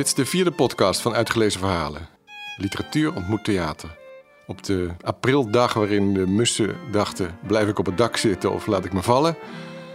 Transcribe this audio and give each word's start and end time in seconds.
Dit 0.00 0.08
is 0.08 0.14
de 0.14 0.26
vierde 0.26 0.50
podcast 0.50 1.00
van 1.00 1.14
Uitgelezen 1.14 1.60
Verhalen. 1.60 2.08
Literatuur 2.56 3.14
ontmoet 3.14 3.44
theater. 3.44 3.98
Op 4.46 4.62
de 4.62 4.90
aprildag 5.00 5.72
waarin 5.72 6.14
de 6.14 6.26
mussen 6.26 6.76
dachten: 6.90 7.38
blijf 7.46 7.68
ik 7.68 7.78
op 7.78 7.86
het 7.86 7.98
dak 7.98 8.16
zitten 8.16 8.52
of 8.52 8.66
laat 8.66 8.84
ik 8.84 8.92
me 8.92 9.02
vallen, 9.02 9.36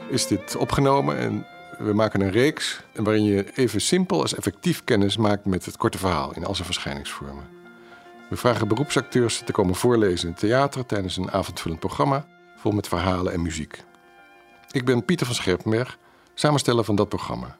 is 0.09 0.27
dit 0.27 0.55
opgenomen 0.55 1.17
en 1.17 1.45
we 1.77 1.93
maken 1.93 2.21
een 2.21 2.31
reeks 2.31 2.81
waarin 2.95 3.23
je 3.23 3.51
even 3.55 3.81
simpel 3.81 4.21
als 4.21 4.35
effectief 4.35 4.83
kennis 4.83 5.17
maakt 5.17 5.45
met 5.45 5.65
het 5.65 5.77
korte 5.77 5.97
verhaal 5.97 6.35
in 6.35 6.45
al 6.45 6.53
zijn 6.55 6.65
verschijningsvormen. 6.65 7.47
We 8.29 8.35
vragen 8.35 8.67
beroepsacteurs 8.67 9.41
te 9.45 9.51
komen 9.51 9.75
voorlezen 9.75 10.27
in 10.27 10.35
theater 10.35 10.85
tijdens 10.85 11.17
een 11.17 11.31
avondvullend 11.31 11.79
programma 11.79 12.25
vol 12.57 12.71
met 12.71 12.87
verhalen 12.87 13.33
en 13.33 13.41
muziek. 13.41 13.83
Ik 14.71 14.85
ben 14.85 15.05
Pieter 15.05 15.25
van 15.25 15.35
Scherpenberg, 15.35 15.97
samensteller 16.33 16.83
van 16.83 16.95
dat 16.95 17.09
programma. 17.09 17.57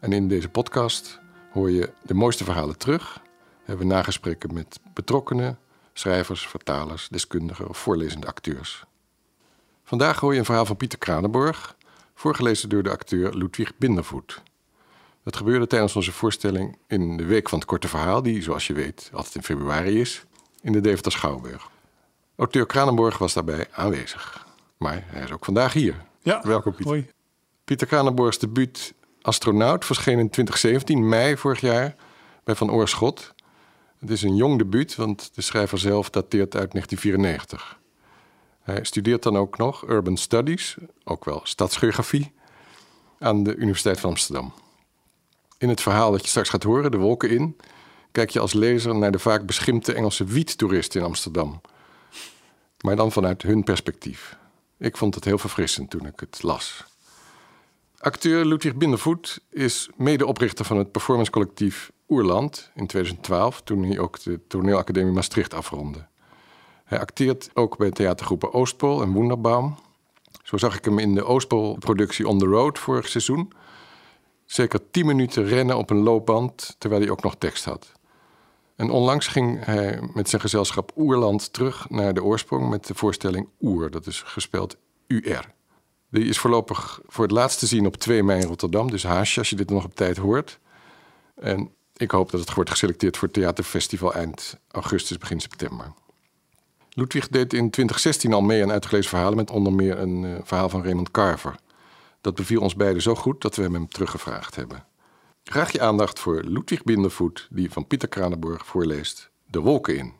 En 0.00 0.12
in 0.12 0.28
deze 0.28 0.48
podcast 0.48 1.20
hoor 1.52 1.70
je 1.70 1.92
de 2.02 2.14
mooiste 2.14 2.44
verhalen 2.44 2.78
terug. 2.78 3.20
We 3.42 3.68
hebben 3.68 3.86
nagesprekken 3.86 4.54
met 4.54 4.80
betrokkenen, 4.94 5.58
schrijvers, 5.92 6.46
vertalers, 6.46 7.08
deskundigen 7.08 7.68
of 7.68 7.78
voorlezende 7.78 8.26
acteurs. 8.26 8.84
Vandaag 9.84 10.20
hoor 10.20 10.32
je 10.32 10.38
een 10.38 10.44
verhaal 10.44 10.66
van 10.66 10.76
Pieter 10.76 10.98
Kranenborg, 10.98 11.76
voorgelezen 12.14 12.68
door 12.68 12.82
de 12.82 12.90
acteur 12.90 13.34
Ludwig 13.34 13.76
Bindervoet. 13.76 14.42
Dat 15.24 15.36
gebeurde 15.36 15.66
tijdens 15.66 15.96
onze 15.96 16.12
voorstelling 16.12 16.78
in 16.86 17.16
de 17.16 17.24
Week 17.24 17.48
van 17.48 17.58
het 17.58 17.68
Korte 17.68 17.88
Verhaal, 17.88 18.22
die, 18.22 18.42
zoals 18.42 18.66
je 18.66 18.72
weet, 18.72 19.10
altijd 19.12 19.34
in 19.34 19.42
februari 19.42 20.00
is, 20.00 20.24
in 20.60 20.72
de 20.72 20.80
Deventer 20.80 21.12
Schouwburg. 21.12 21.70
Auteur 22.36 22.66
Kranenborg 22.66 23.18
was 23.18 23.32
daarbij 23.32 23.66
aanwezig. 23.72 24.46
Maar 24.76 25.04
hij 25.06 25.22
is 25.22 25.32
ook 25.32 25.44
vandaag 25.44 25.72
hier. 25.72 25.94
Ja, 26.20 26.40
Welkom, 26.44 26.74
Pieter. 26.74 26.92
Hoi. 26.92 27.10
Pieter 27.64 27.86
Kranenborgs 27.86 28.38
debuut 28.38 28.94
Astronaut 29.22 29.84
verscheen 29.84 30.18
in 30.18 30.30
2017, 30.30 31.08
mei 31.08 31.36
vorig 31.36 31.60
jaar, 31.60 31.94
bij 32.44 32.54
Van 32.54 32.70
Oorschot. 32.70 33.34
Het 33.98 34.10
is 34.10 34.22
een 34.22 34.36
jong 34.36 34.58
debuut, 34.58 34.94
want 34.94 35.34
de 35.34 35.42
schrijver 35.42 35.78
zelf 35.78 36.10
dateert 36.10 36.56
uit 36.56 36.70
1994. 36.72 37.80
Hij 38.62 38.84
studeert 38.84 39.22
dan 39.22 39.36
ook 39.36 39.58
nog 39.58 39.88
Urban 39.88 40.16
Studies, 40.16 40.76
ook 41.04 41.24
wel 41.24 41.40
stadsgeografie, 41.42 42.32
aan 43.18 43.42
de 43.42 43.54
Universiteit 43.56 44.00
van 44.00 44.10
Amsterdam. 44.10 44.52
In 45.58 45.68
het 45.68 45.80
verhaal 45.80 46.10
dat 46.10 46.22
je 46.22 46.28
straks 46.28 46.48
gaat 46.48 46.62
horen, 46.62 46.90
De 46.90 46.96
Wolken 46.96 47.30
in, 47.30 47.56
kijk 48.12 48.30
je 48.30 48.40
als 48.40 48.52
lezer 48.52 48.94
naar 48.94 49.12
de 49.12 49.18
vaak 49.18 49.46
beschimpte 49.46 49.92
Engelse 49.92 50.24
wiettoeristen 50.24 51.00
in 51.00 51.06
Amsterdam. 51.06 51.60
Maar 52.80 52.96
dan 52.96 53.12
vanuit 53.12 53.42
hun 53.42 53.64
perspectief. 53.64 54.36
Ik 54.78 54.96
vond 54.96 55.14
het 55.14 55.24
heel 55.24 55.38
verfrissend 55.38 55.90
toen 55.90 56.06
ik 56.06 56.20
het 56.20 56.42
las. 56.42 56.84
Acteur 58.02 58.44
Ludwig 58.44 58.76
Bindervoet 58.76 59.40
is 59.50 59.88
medeoprichter 59.96 60.64
van 60.64 60.76
het 60.76 60.92
performancecollectief 60.92 61.92
Oerland 62.08 62.70
in 62.74 62.86
2012, 62.86 63.60
toen 63.60 63.82
hij 63.82 63.98
ook 63.98 64.22
de 64.22 64.40
toneelacademie 64.48 65.12
Maastricht 65.12 65.54
afronde. 65.54 66.06
Hij 66.84 67.00
acteert 67.00 67.50
ook 67.54 67.76
bij 67.76 67.90
theatergroepen 67.90 68.52
Oostpool 68.52 69.02
en 69.02 69.12
Wonderbaum. 69.12 69.74
Zo 70.42 70.56
zag 70.56 70.76
ik 70.76 70.84
hem 70.84 70.98
in 70.98 71.14
de 71.14 71.24
Oostpool-productie 71.24 72.28
On 72.28 72.38
the 72.38 72.46
Road 72.46 72.78
vorig 72.78 73.08
seizoen. 73.08 73.52
Zeker 74.44 74.90
tien 74.90 75.06
minuten 75.06 75.44
rennen 75.44 75.76
op 75.76 75.90
een 75.90 76.02
loopband, 76.02 76.76
terwijl 76.78 77.02
hij 77.02 77.10
ook 77.10 77.22
nog 77.22 77.36
tekst 77.36 77.64
had. 77.64 77.92
En 78.76 78.90
onlangs 78.90 79.26
ging 79.26 79.64
hij 79.64 80.10
met 80.14 80.28
zijn 80.28 80.40
gezelschap 80.40 80.92
Oerland 80.96 81.52
terug 81.52 81.90
naar 81.90 82.14
de 82.14 82.24
oorsprong 82.24 82.70
met 82.70 82.86
de 82.86 82.94
voorstelling 82.94 83.48
Oer, 83.60 83.90
dat 83.90 84.06
is 84.06 84.22
gespeld 84.22 84.76
UR. 85.06 85.60
Die 86.12 86.24
is 86.24 86.38
voorlopig 86.38 87.00
voor 87.06 87.24
het 87.24 87.32
laatst 87.32 87.58
te 87.58 87.66
zien 87.66 87.86
op 87.86 87.96
2 87.96 88.22
mei 88.22 88.40
in 88.40 88.46
Rotterdam, 88.46 88.90
dus 88.90 89.02
haasje 89.02 89.38
als 89.38 89.50
je 89.50 89.56
dit 89.56 89.70
nog 89.70 89.84
op 89.84 89.94
tijd 89.94 90.16
hoort. 90.16 90.58
En 91.34 91.70
ik 91.96 92.10
hoop 92.10 92.30
dat 92.30 92.40
het 92.40 92.54
wordt 92.54 92.70
geselecteerd 92.70 93.16
voor 93.16 93.28
het 93.28 93.36
theaterfestival 93.36 94.14
eind 94.14 94.56
augustus, 94.70 95.18
begin 95.18 95.40
september. 95.40 95.92
Ludwig 96.90 97.28
deed 97.28 97.52
in 97.52 97.70
2016 97.70 98.32
al 98.32 98.40
mee 98.40 98.62
aan 98.62 98.70
uitgelezen 98.70 99.08
verhalen 99.08 99.36
met 99.36 99.50
onder 99.50 99.72
meer 99.72 99.98
een 99.98 100.22
uh, 100.22 100.38
verhaal 100.42 100.68
van 100.68 100.82
Raymond 100.82 101.10
Carver. 101.10 101.54
Dat 102.20 102.34
beviel 102.34 102.60
ons 102.60 102.74
beiden 102.74 103.02
zo 103.02 103.14
goed 103.14 103.40
dat 103.40 103.56
we 103.56 103.62
hem 103.62 103.88
teruggevraagd 103.88 104.54
hebben. 104.54 104.84
Graag 105.44 105.72
je 105.72 105.80
aandacht 105.80 106.18
voor 106.18 106.42
Ludwig 106.42 106.82
Bindervoet, 106.82 107.48
die 107.50 107.70
van 107.70 107.86
Pieter 107.86 108.08
Kranenborg 108.08 108.66
voorleest 108.66 109.30
De 109.46 109.60
Wolken 109.60 109.96
in. 109.96 110.12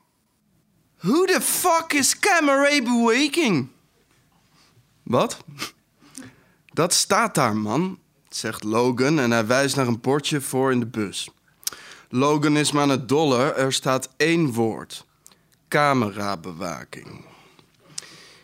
Who 0.98 1.24
the 1.24 1.40
fuck 1.40 1.92
is 1.92 2.18
Camera 2.18 2.82
Waking? 2.82 3.68
Wat? 5.02 5.38
Dat 6.72 6.92
staat 6.92 7.34
daar, 7.34 7.56
man, 7.56 7.98
zegt 8.28 8.64
Logan 8.64 9.18
en 9.18 9.30
hij 9.30 9.46
wijst 9.46 9.76
naar 9.76 9.86
een 9.86 10.00
bordje 10.00 10.40
voor 10.40 10.72
in 10.72 10.80
de 10.80 10.86
bus. 10.86 11.30
Logan 12.08 12.56
is 12.56 12.72
me 12.72 12.80
aan 12.80 12.88
het 12.88 13.08
dollen, 13.08 13.56
er 13.56 13.72
staat 13.72 14.08
één 14.16 14.52
woord. 14.52 15.04
Camerabewaking. 15.68 17.24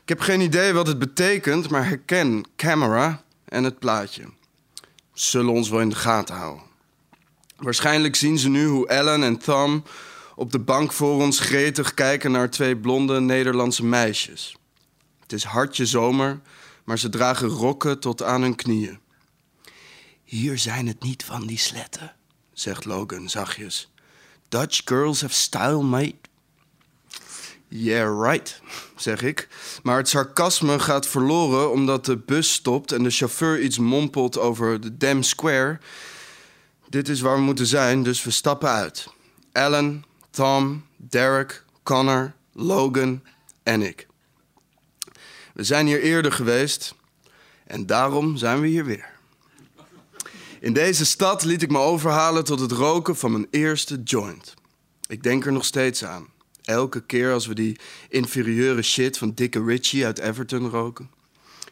Ik 0.02 0.08
heb 0.08 0.20
geen 0.20 0.40
idee 0.40 0.72
wat 0.72 0.86
het 0.86 0.98
betekent, 0.98 1.70
maar 1.70 1.86
herken 1.86 2.44
camera 2.56 3.22
en 3.44 3.64
het 3.64 3.78
plaatje. 3.78 4.22
Zullen 5.12 5.52
ons 5.52 5.68
wel 5.68 5.80
in 5.80 5.88
de 5.88 5.94
gaten 5.94 6.34
houden. 6.34 6.64
Waarschijnlijk 7.56 8.16
zien 8.16 8.38
ze 8.38 8.48
nu 8.48 8.66
hoe 8.66 8.88
Ellen 8.88 9.22
en 9.22 9.38
Thom 9.38 9.82
op 10.34 10.52
de 10.52 10.58
bank 10.58 10.92
voor 10.92 11.20
ons 11.20 11.40
gretig 11.40 11.94
kijken 11.94 12.30
naar 12.30 12.50
twee 12.50 12.76
blonde 12.76 13.20
Nederlandse 13.20 13.84
meisjes. 13.84 14.56
Het 15.20 15.32
is 15.32 15.44
hartje 15.44 15.86
zomer, 15.86 16.40
maar 16.88 16.98
ze 16.98 17.08
dragen 17.08 17.48
rokken 17.48 17.98
tot 17.98 18.22
aan 18.22 18.42
hun 18.42 18.54
knieën. 18.54 18.98
Hier 20.24 20.58
zijn 20.58 20.86
het 20.86 21.02
niet 21.02 21.24
van 21.24 21.46
die 21.46 21.58
sletten, 21.58 22.14
zegt 22.52 22.84
Logan 22.84 23.28
zachtjes. 23.28 23.92
Dutch 24.48 24.80
girls 24.84 25.20
have 25.20 25.34
style, 25.34 25.82
mate. 25.82 26.16
Yeah, 27.68 28.22
right, 28.22 28.62
zeg 28.96 29.22
ik. 29.22 29.48
Maar 29.82 29.96
het 29.96 30.08
sarcasme 30.08 30.78
gaat 30.78 31.06
verloren 31.06 31.70
omdat 31.70 32.04
de 32.04 32.16
bus 32.16 32.52
stopt 32.52 32.92
en 32.92 33.02
de 33.02 33.10
chauffeur 33.10 33.60
iets 33.60 33.78
mompelt 33.78 34.38
over 34.38 34.80
de 34.80 34.96
Dam 34.96 35.22
Square. 35.22 35.78
Dit 36.88 37.08
is 37.08 37.20
waar 37.20 37.36
we 37.36 37.42
moeten 37.42 37.66
zijn, 37.66 38.02
dus 38.02 38.22
we 38.24 38.30
stappen 38.30 38.68
uit. 38.68 39.08
Ellen, 39.52 40.04
Tom, 40.30 40.84
Derek, 40.96 41.64
Connor, 41.82 42.34
Logan 42.52 43.22
en 43.62 43.82
ik. 43.82 44.07
We 45.58 45.64
zijn 45.64 45.86
hier 45.86 46.00
eerder 46.00 46.32
geweest 46.32 46.94
en 47.66 47.86
daarom 47.86 48.36
zijn 48.36 48.60
we 48.60 48.66
hier 48.66 48.84
weer. 48.84 49.08
In 50.60 50.72
deze 50.72 51.04
stad 51.04 51.44
liet 51.44 51.62
ik 51.62 51.70
me 51.70 51.78
overhalen 51.78 52.44
tot 52.44 52.60
het 52.60 52.72
roken 52.72 53.16
van 53.16 53.32
mijn 53.32 53.46
eerste 53.50 54.00
joint. 54.04 54.54
Ik 55.06 55.22
denk 55.22 55.46
er 55.46 55.52
nog 55.52 55.64
steeds 55.64 56.04
aan. 56.04 56.26
Elke 56.62 57.00
keer 57.06 57.32
als 57.32 57.46
we 57.46 57.54
die 57.54 57.78
inferieure 58.08 58.82
shit 58.82 59.18
van 59.18 59.34
dikke 59.34 59.64
Richie 59.64 60.04
uit 60.04 60.18
Everton 60.18 60.68
roken. 60.68 61.10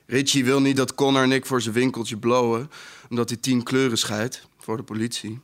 Richie 0.06 0.44
wil 0.44 0.60
niet 0.60 0.76
dat 0.76 0.94
Connor 0.94 1.22
en 1.22 1.32
ik 1.32 1.46
voor 1.46 1.62
zijn 1.62 1.74
winkeltje 1.74 2.16
blowen, 2.16 2.70
omdat 3.10 3.28
hij 3.28 3.38
tien 3.38 3.62
kleuren 3.62 3.98
scheidt 3.98 4.46
voor 4.58 4.76
de 4.76 4.82
politie. 4.82 5.40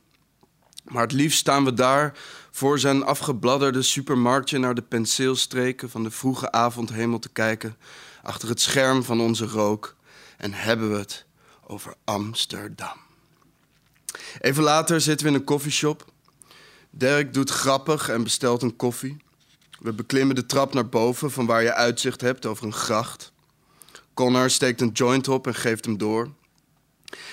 Maar 0.83 1.03
het 1.03 1.11
liefst 1.11 1.39
staan 1.39 1.65
we 1.65 1.73
daar 1.73 2.17
voor 2.51 2.79
zijn 2.79 3.03
afgebladderde 3.03 3.81
supermarktje 3.81 4.57
naar 4.57 4.75
de 4.75 4.81
penseelstreken 4.81 5.89
van 5.89 6.03
de 6.03 6.11
vroege 6.11 6.51
avondhemel 6.51 7.19
te 7.19 7.29
kijken, 7.29 7.77
achter 8.23 8.49
het 8.49 8.61
scherm 8.61 9.03
van 9.03 9.21
onze 9.21 9.45
rook, 9.45 9.95
en 10.37 10.53
hebben 10.53 10.91
we 10.91 10.97
het 10.97 11.25
over 11.67 11.93
Amsterdam. 12.03 12.97
Even 14.39 14.63
later 14.63 15.01
zitten 15.01 15.25
we 15.25 15.33
in 15.33 15.39
een 15.39 15.45
koffieshop. 15.45 16.05
Dirk 16.89 17.33
doet 17.33 17.49
grappig 17.49 18.09
en 18.09 18.23
bestelt 18.23 18.61
een 18.61 18.75
koffie. 18.75 19.17
We 19.79 19.93
beklimmen 19.93 20.35
de 20.35 20.45
trap 20.45 20.73
naar 20.73 20.89
boven 20.89 21.31
van 21.31 21.45
waar 21.45 21.63
je 21.63 21.73
uitzicht 21.73 22.21
hebt 22.21 22.45
over 22.45 22.65
een 22.65 22.73
gracht. 22.73 23.31
Connor 24.13 24.49
steekt 24.49 24.81
een 24.81 24.91
joint 24.93 25.27
op 25.27 25.47
en 25.47 25.55
geeft 25.55 25.85
hem 25.85 25.97
door. 25.97 26.29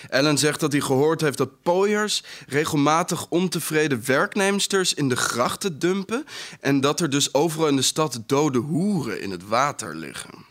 Ellen 0.08 0.38
zegt 0.38 0.60
dat 0.60 0.72
hij 0.72 0.80
gehoord 0.80 1.20
heeft 1.20 1.38
dat 1.38 1.62
pooiers 1.62 2.24
regelmatig 2.46 3.26
ontevreden 3.28 4.06
werknemsters 4.06 4.94
in 4.94 5.08
de 5.08 5.16
grachten 5.16 5.78
dumpen 5.78 6.24
en 6.60 6.80
dat 6.80 7.00
er 7.00 7.10
dus 7.10 7.34
overal 7.34 7.68
in 7.68 7.76
de 7.76 7.82
stad 7.82 8.22
dode 8.26 8.58
hoeren 8.58 9.20
in 9.20 9.30
het 9.30 9.46
water 9.46 9.96
liggen. 9.96 10.49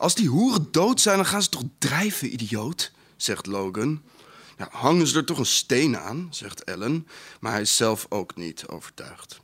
Als 0.00 0.14
die 0.14 0.28
hoeren 0.28 0.68
dood 0.70 1.00
zijn, 1.00 1.16
dan 1.16 1.26
gaan 1.26 1.42
ze 1.42 1.48
toch 1.48 1.62
drijven, 1.78 2.32
idioot, 2.32 2.92
zegt 3.16 3.46
Logan. 3.46 4.02
Ja, 4.58 4.68
hangen 4.70 5.06
ze 5.06 5.16
er 5.16 5.24
toch 5.24 5.38
een 5.38 5.46
steen 5.46 5.98
aan, 5.98 6.28
zegt 6.30 6.64
Ellen, 6.64 7.06
maar 7.40 7.52
hij 7.52 7.60
is 7.60 7.76
zelf 7.76 8.06
ook 8.08 8.36
niet 8.36 8.66
overtuigd. 8.66 9.40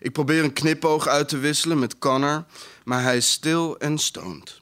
Ik 0.00 0.12
probeer 0.12 0.44
een 0.44 0.52
knipoog 0.52 1.06
uit 1.06 1.28
te 1.28 1.38
wisselen 1.38 1.78
met 1.78 1.98
Connor, 1.98 2.44
maar 2.84 3.02
hij 3.02 3.16
is 3.16 3.30
stil 3.30 3.78
en 3.78 3.98
stoned. 3.98 4.60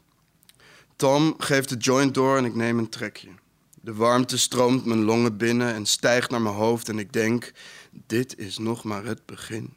Tom 0.97 1.35
geeft 1.39 1.69
de 1.69 1.77
joint 1.77 2.15
door 2.15 2.37
en 2.37 2.45
ik 2.45 2.55
neem 2.55 2.79
een 2.79 2.89
trekje. 2.89 3.31
De 3.81 3.95
warmte 3.95 4.39
stroomt 4.39 4.85
mijn 4.85 5.05
longen 5.05 5.37
binnen 5.37 5.75
en 5.75 5.87
stijgt 5.87 6.31
naar 6.31 6.43
mijn 6.43 6.55
hoofd 6.55 6.89
en 6.89 6.99
ik 6.99 7.13
denk, 7.13 7.53
dit 8.07 8.39
is 8.39 8.59
nog 8.59 8.85
maar 8.85 9.05
het 9.05 9.27
begin. 9.27 9.75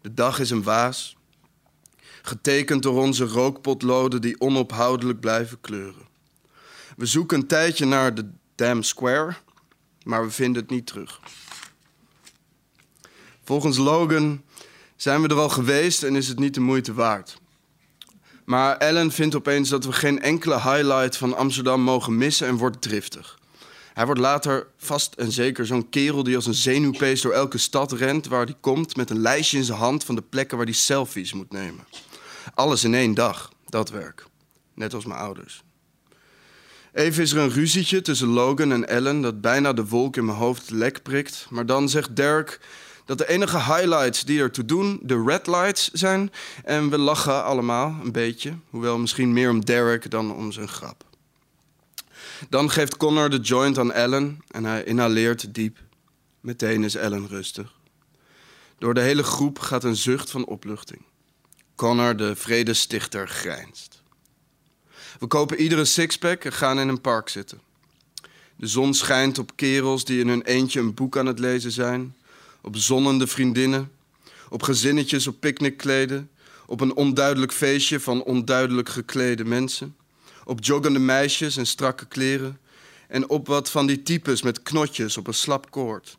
De 0.00 0.14
dag 0.14 0.38
is 0.38 0.50
een 0.50 0.62
waas, 0.62 1.16
getekend 2.22 2.82
door 2.82 3.02
onze 3.02 3.24
rookpotloden 3.24 4.20
die 4.20 4.40
onophoudelijk 4.40 5.20
blijven 5.20 5.60
kleuren. 5.60 6.08
We 6.96 7.06
zoeken 7.06 7.38
een 7.38 7.46
tijdje 7.46 7.84
naar 7.84 8.14
de 8.14 8.28
Dam 8.54 8.82
Square, 8.82 9.34
maar 10.02 10.24
we 10.24 10.30
vinden 10.30 10.62
het 10.62 10.70
niet 10.70 10.86
terug. 10.86 11.20
Volgens 13.44 13.76
Logan 13.76 14.42
zijn 14.96 15.22
we 15.22 15.28
er 15.28 15.38
al 15.38 15.48
geweest 15.48 16.02
en 16.02 16.16
is 16.16 16.28
het 16.28 16.38
niet 16.38 16.54
de 16.54 16.60
moeite 16.60 16.94
waard. 16.94 17.38
Maar 18.44 18.76
Ellen 18.76 19.10
vindt 19.10 19.34
opeens 19.34 19.68
dat 19.68 19.84
we 19.84 19.92
geen 19.92 20.22
enkele 20.22 20.54
highlight 20.54 21.16
van 21.16 21.36
Amsterdam 21.36 21.80
mogen 21.80 22.16
missen 22.16 22.46
en 22.46 22.56
wordt 22.56 22.82
driftig. 22.82 23.38
Hij 23.94 24.06
wordt 24.06 24.20
later 24.20 24.66
vast 24.76 25.14
en 25.14 25.32
zeker 25.32 25.66
zo'n 25.66 25.88
kerel 25.88 26.22
die 26.22 26.36
als 26.36 26.46
een 26.46 26.54
zenuwpees 26.54 27.20
door 27.20 27.32
elke 27.32 27.58
stad 27.58 27.92
rent 27.92 28.26
waar 28.26 28.44
hij 28.44 28.54
komt 28.60 28.96
met 28.96 29.10
een 29.10 29.20
lijstje 29.20 29.56
in 29.56 29.64
zijn 29.64 29.78
hand 29.78 30.04
van 30.04 30.14
de 30.14 30.22
plekken 30.22 30.56
waar 30.56 30.66
hij 30.66 30.74
selfies 30.74 31.32
moet 31.32 31.52
nemen. 31.52 31.84
Alles 32.54 32.84
in 32.84 32.94
één 32.94 33.14
dag, 33.14 33.52
dat 33.66 33.90
werk. 33.90 34.26
Net 34.74 34.94
als 34.94 35.04
mijn 35.04 35.20
ouders. 35.20 35.62
Even 36.92 37.22
is 37.22 37.32
er 37.32 37.38
een 37.38 37.50
ruzietje 37.50 38.02
tussen 38.02 38.28
Logan 38.28 38.72
en 38.72 38.88
Ellen 38.88 39.20
dat 39.20 39.40
bijna 39.40 39.72
de 39.72 39.86
wolk 39.86 40.16
in 40.16 40.24
mijn 40.24 40.38
hoofd 40.38 40.70
lek 40.70 41.02
prikt. 41.02 41.46
Maar 41.50 41.66
dan 41.66 41.88
zegt 41.88 42.16
Derek 42.16 42.60
dat 43.04 43.18
de 43.18 43.28
enige 43.28 43.56
highlights 43.56 44.24
die 44.24 44.40
er 44.40 44.50
te 44.50 44.64
doen 44.64 45.00
de 45.02 45.22
red 45.26 45.46
lights 45.46 45.90
zijn. 45.92 46.32
En 46.64 46.90
we 46.90 46.98
lachen 46.98 47.44
allemaal 47.44 47.96
een 48.02 48.12
beetje, 48.12 48.54
hoewel 48.70 48.98
misschien 48.98 49.32
meer 49.32 49.50
om 49.50 49.64
Derek 49.64 50.10
dan 50.10 50.34
om 50.34 50.52
zijn 50.52 50.68
grap. 50.68 51.04
Dan 52.48 52.70
geeft 52.70 52.96
Connor 52.96 53.30
de 53.30 53.38
joint 53.38 53.78
aan 53.78 53.92
Ellen 53.92 54.38
en 54.48 54.64
hij 54.64 54.84
inhaleert 54.84 55.54
diep. 55.54 55.78
Meteen 56.40 56.84
is 56.84 56.94
Ellen 56.94 57.28
rustig. 57.28 57.74
Door 58.78 58.94
de 58.94 59.00
hele 59.00 59.22
groep 59.22 59.58
gaat 59.58 59.84
een 59.84 59.96
zucht 59.96 60.30
van 60.30 60.44
opluchting. 60.44 61.02
Connor, 61.80 62.16
de 62.16 62.36
vredestichter, 62.36 63.28
grijnst. 63.28 64.02
We 65.18 65.26
kopen 65.26 65.60
iedere 65.60 65.84
sixpack 65.84 66.44
en 66.44 66.52
gaan 66.52 66.80
in 66.80 66.88
een 66.88 67.00
park 67.00 67.28
zitten. 67.28 67.60
De 68.56 68.66
zon 68.66 68.94
schijnt 68.94 69.38
op 69.38 69.52
kerels 69.56 70.04
die 70.04 70.20
in 70.20 70.28
hun 70.28 70.42
eentje 70.42 70.80
een 70.80 70.94
boek 70.94 71.16
aan 71.16 71.26
het 71.26 71.38
lezen 71.38 71.70
zijn, 71.70 72.16
op 72.60 72.76
zonnende 72.76 73.26
vriendinnen, 73.26 73.90
op 74.48 74.62
gezinnetjes 74.62 75.26
op 75.26 75.40
picknickkleden, 75.40 76.30
op 76.66 76.80
een 76.80 76.94
onduidelijk 76.94 77.52
feestje 77.52 78.00
van 78.00 78.22
onduidelijk 78.22 78.88
geklede 78.88 79.44
mensen, 79.44 79.96
op 80.44 80.64
joggende 80.64 80.98
meisjes 80.98 81.56
en 81.56 81.66
strakke 81.66 82.06
kleren 82.06 82.58
en 83.08 83.28
op 83.28 83.46
wat 83.46 83.70
van 83.70 83.86
die 83.86 84.02
types 84.02 84.42
met 84.42 84.62
knotjes 84.62 85.16
op 85.16 85.26
een 85.26 85.34
slap 85.34 85.70
koord. 85.70 86.18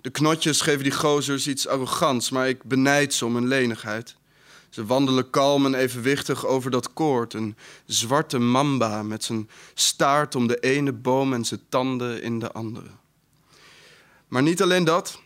De 0.00 0.10
knotjes 0.10 0.60
geven 0.60 0.82
die 0.82 0.92
gozers 0.92 1.46
iets 1.46 1.66
arrogants, 1.66 2.30
maar 2.30 2.48
ik 2.48 2.62
benijd 2.62 3.14
ze 3.14 3.24
om 3.24 3.34
hun 3.34 3.48
lenigheid. 3.48 4.16
Ze 4.74 4.86
wandelen 4.86 5.30
kalm 5.30 5.66
en 5.66 5.74
evenwichtig 5.74 6.46
over 6.46 6.70
dat 6.70 6.92
koord. 6.92 7.34
Een 7.34 7.56
zwarte 7.86 8.38
mamba 8.38 9.02
met 9.02 9.24
zijn 9.24 9.48
staart 9.74 10.34
om 10.34 10.46
de 10.46 10.58
ene 10.58 10.92
boom 10.92 11.32
en 11.32 11.44
zijn 11.44 11.60
tanden 11.68 12.22
in 12.22 12.38
de 12.38 12.52
andere. 12.52 12.90
Maar 14.28 14.42
niet 14.42 14.62
alleen 14.62 14.84
dat. 14.84 15.20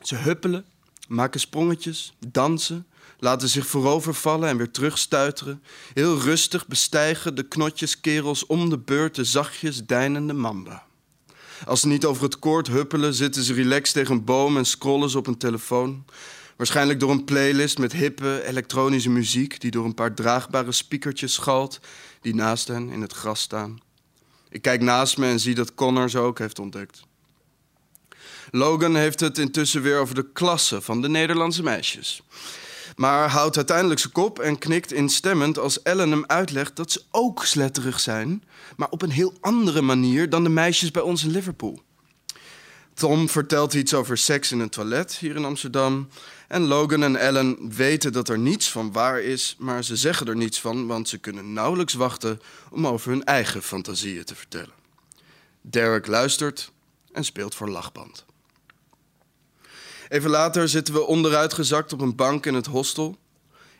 Ze 0.00 0.14
huppelen, 0.14 0.64
maken 1.08 1.40
sprongetjes, 1.40 2.16
dansen, 2.26 2.86
laten 3.18 3.48
zich 3.48 3.66
voorovervallen 3.66 4.48
en 4.48 4.56
weer 4.56 4.70
terugstuiteren. 4.70 5.62
Heel 5.94 6.18
rustig 6.18 6.66
bestijgen 6.66 7.34
de 7.34 7.48
knotjes 7.48 8.00
kerels 8.00 8.46
om 8.46 8.70
de 8.70 8.78
beurt 8.78 9.14
de 9.14 9.24
zachtjes 9.24 9.86
deinende 9.86 10.32
mamba. 10.32 10.86
Als 11.66 11.80
ze 11.80 11.88
niet 11.88 12.04
over 12.04 12.22
het 12.22 12.38
koord 12.38 12.66
huppelen, 12.66 13.14
zitten 13.14 13.42
ze 13.42 13.54
relaxed 13.54 13.94
tegen 13.94 14.14
een 14.14 14.24
boom 14.24 14.56
en 14.56 14.64
scrollen 14.64 15.10
ze 15.10 15.18
op 15.18 15.26
een 15.26 15.38
telefoon. 15.38 16.04
Waarschijnlijk 16.58 17.00
door 17.00 17.10
een 17.10 17.24
playlist 17.24 17.78
met 17.78 17.92
hippe 17.92 18.42
elektronische 18.46 19.10
muziek 19.10 19.60
die 19.60 19.70
door 19.70 19.84
een 19.84 19.94
paar 19.94 20.14
draagbare 20.14 20.72
speakertjes 20.72 21.32
schalt 21.32 21.80
die 22.20 22.34
naast 22.34 22.68
hen 22.68 22.90
in 22.90 23.00
het 23.00 23.12
gras 23.12 23.40
staan. 23.40 23.80
Ik 24.48 24.62
kijk 24.62 24.80
naast 24.80 25.18
me 25.18 25.26
en 25.26 25.40
zie 25.40 25.54
dat 25.54 25.74
Connor 25.74 26.10
ze 26.10 26.18
ook 26.18 26.38
heeft 26.38 26.58
ontdekt. 26.58 27.02
Logan 28.50 28.96
heeft 28.96 29.20
het 29.20 29.38
intussen 29.38 29.82
weer 29.82 29.98
over 29.98 30.14
de 30.14 30.32
klasse 30.32 30.80
van 30.80 31.02
de 31.02 31.08
Nederlandse 31.08 31.62
meisjes. 31.62 32.22
Maar 32.96 33.28
houdt 33.28 33.56
uiteindelijk 33.56 34.00
zijn 34.00 34.12
kop 34.12 34.38
en 34.38 34.58
knikt 34.58 34.92
instemmend 34.92 35.58
als 35.58 35.82
Ellen 35.82 36.10
hem 36.10 36.24
uitlegt 36.26 36.76
dat 36.76 36.92
ze 36.92 37.02
ook 37.10 37.44
sletterig 37.44 38.00
zijn, 38.00 38.44
maar 38.76 38.90
op 38.90 39.02
een 39.02 39.10
heel 39.10 39.34
andere 39.40 39.82
manier 39.82 40.30
dan 40.30 40.42
de 40.42 40.48
meisjes 40.48 40.90
bij 40.90 41.02
ons 41.02 41.24
in 41.24 41.30
Liverpool. 41.30 41.82
Tom 42.98 43.28
vertelt 43.28 43.74
iets 43.74 43.94
over 43.94 44.18
seks 44.18 44.52
in 44.52 44.60
een 44.60 44.68
toilet 44.68 45.16
hier 45.16 45.36
in 45.36 45.44
Amsterdam. 45.44 46.08
En 46.48 46.62
Logan 46.62 47.02
en 47.02 47.16
Ellen 47.16 47.76
weten 47.76 48.12
dat 48.12 48.28
er 48.28 48.38
niets 48.38 48.70
van 48.70 48.92
waar 48.92 49.20
is, 49.20 49.56
maar 49.58 49.84
ze 49.84 49.96
zeggen 49.96 50.26
er 50.26 50.36
niets 50.36 50.60
van, 50.60 50.86
want 50.86 51.08
ze 51.08 51.18
kunnen 51.18 51.52
nauwelijks 51.52 51.94
wachten 51.94 52.40
om 52.70 52.86
over 52.86 53.10
hun 53.10 53.24
eigen 53.24 53.62
fantasieën 53.62 54.24
te 54.24 54.34
vertellen. 54.34 54.72
Derek 55.60 56.06
luistert 56.06 56.72
en 57.12 57.24
speelt 57.24 57.54
voor 57.54 57.68
lachband. 57.68 58.24
Even 60.08 60.30
later 60.30 60.68
zitten 60.68 60.94
we 60.94 61.06
onderuitgezakt 61.06 61.92
op 61.92 62.00
een 62.00 62.14
bank 62.14 62.46
in 62.46 62.54
het 62.54 62.66
hostel. 62.66 63.18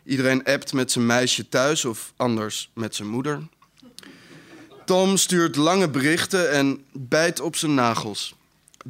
Iedereen 0.03 0.43
appt 0.43 0.73
met 0.73 0.91
zijn 0.91 1.05
meisje 1.05 1.49
thuis 1.49 1.85
of 1.85 2.13
anders 2.15 2.69
met 2.73 2.95
zijn 2.95 3.07
moeder. 3.07 3.47
Tom 4.85 5.17
stuurt 5.17 5.55
lange 5.55 5.89
berichten 5.89 6.51
en 6.51 6.85
bijt 6.91 7.39
op 7.39 7.55
zijn 7.55 7.73
nagels. 7.73 8.35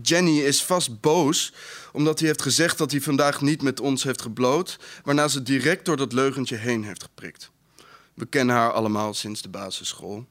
Jenny 0.01 0.39
is 0.39 0.63
vast 0.63 1.01
boos 1.01 1.53
omdat 1.91 2.19
hij 2.19 2.27
heeft 2.27 2.41
gezegd 2.41 2.77
dat 2.77 2.91
hij 2.91 3.01
vandaag 3.01 3.41
niet 3.41 3.61
met 3.61 3.79
ons 3.79 4.03
heeft 4.03 4.21
gebloot, 4.21 4.79
waarna 5.03 5.27
ze 5.27 5.43
direct 5.43 5.85
door 5.85 5.97
dat 5.97 6.13
leugentje 6.13 6.55
heen 6.55 6.83
heeft 6.83 7.03
geprikt. 7.03 7.51
We 8.13 8.25
kennen 8.25 8.55
haar 8.55 8.71
allemaal 8.71 9.13
sinds 9.13 9.41
de 9.41 9.49
basisschool. 9.49 10.25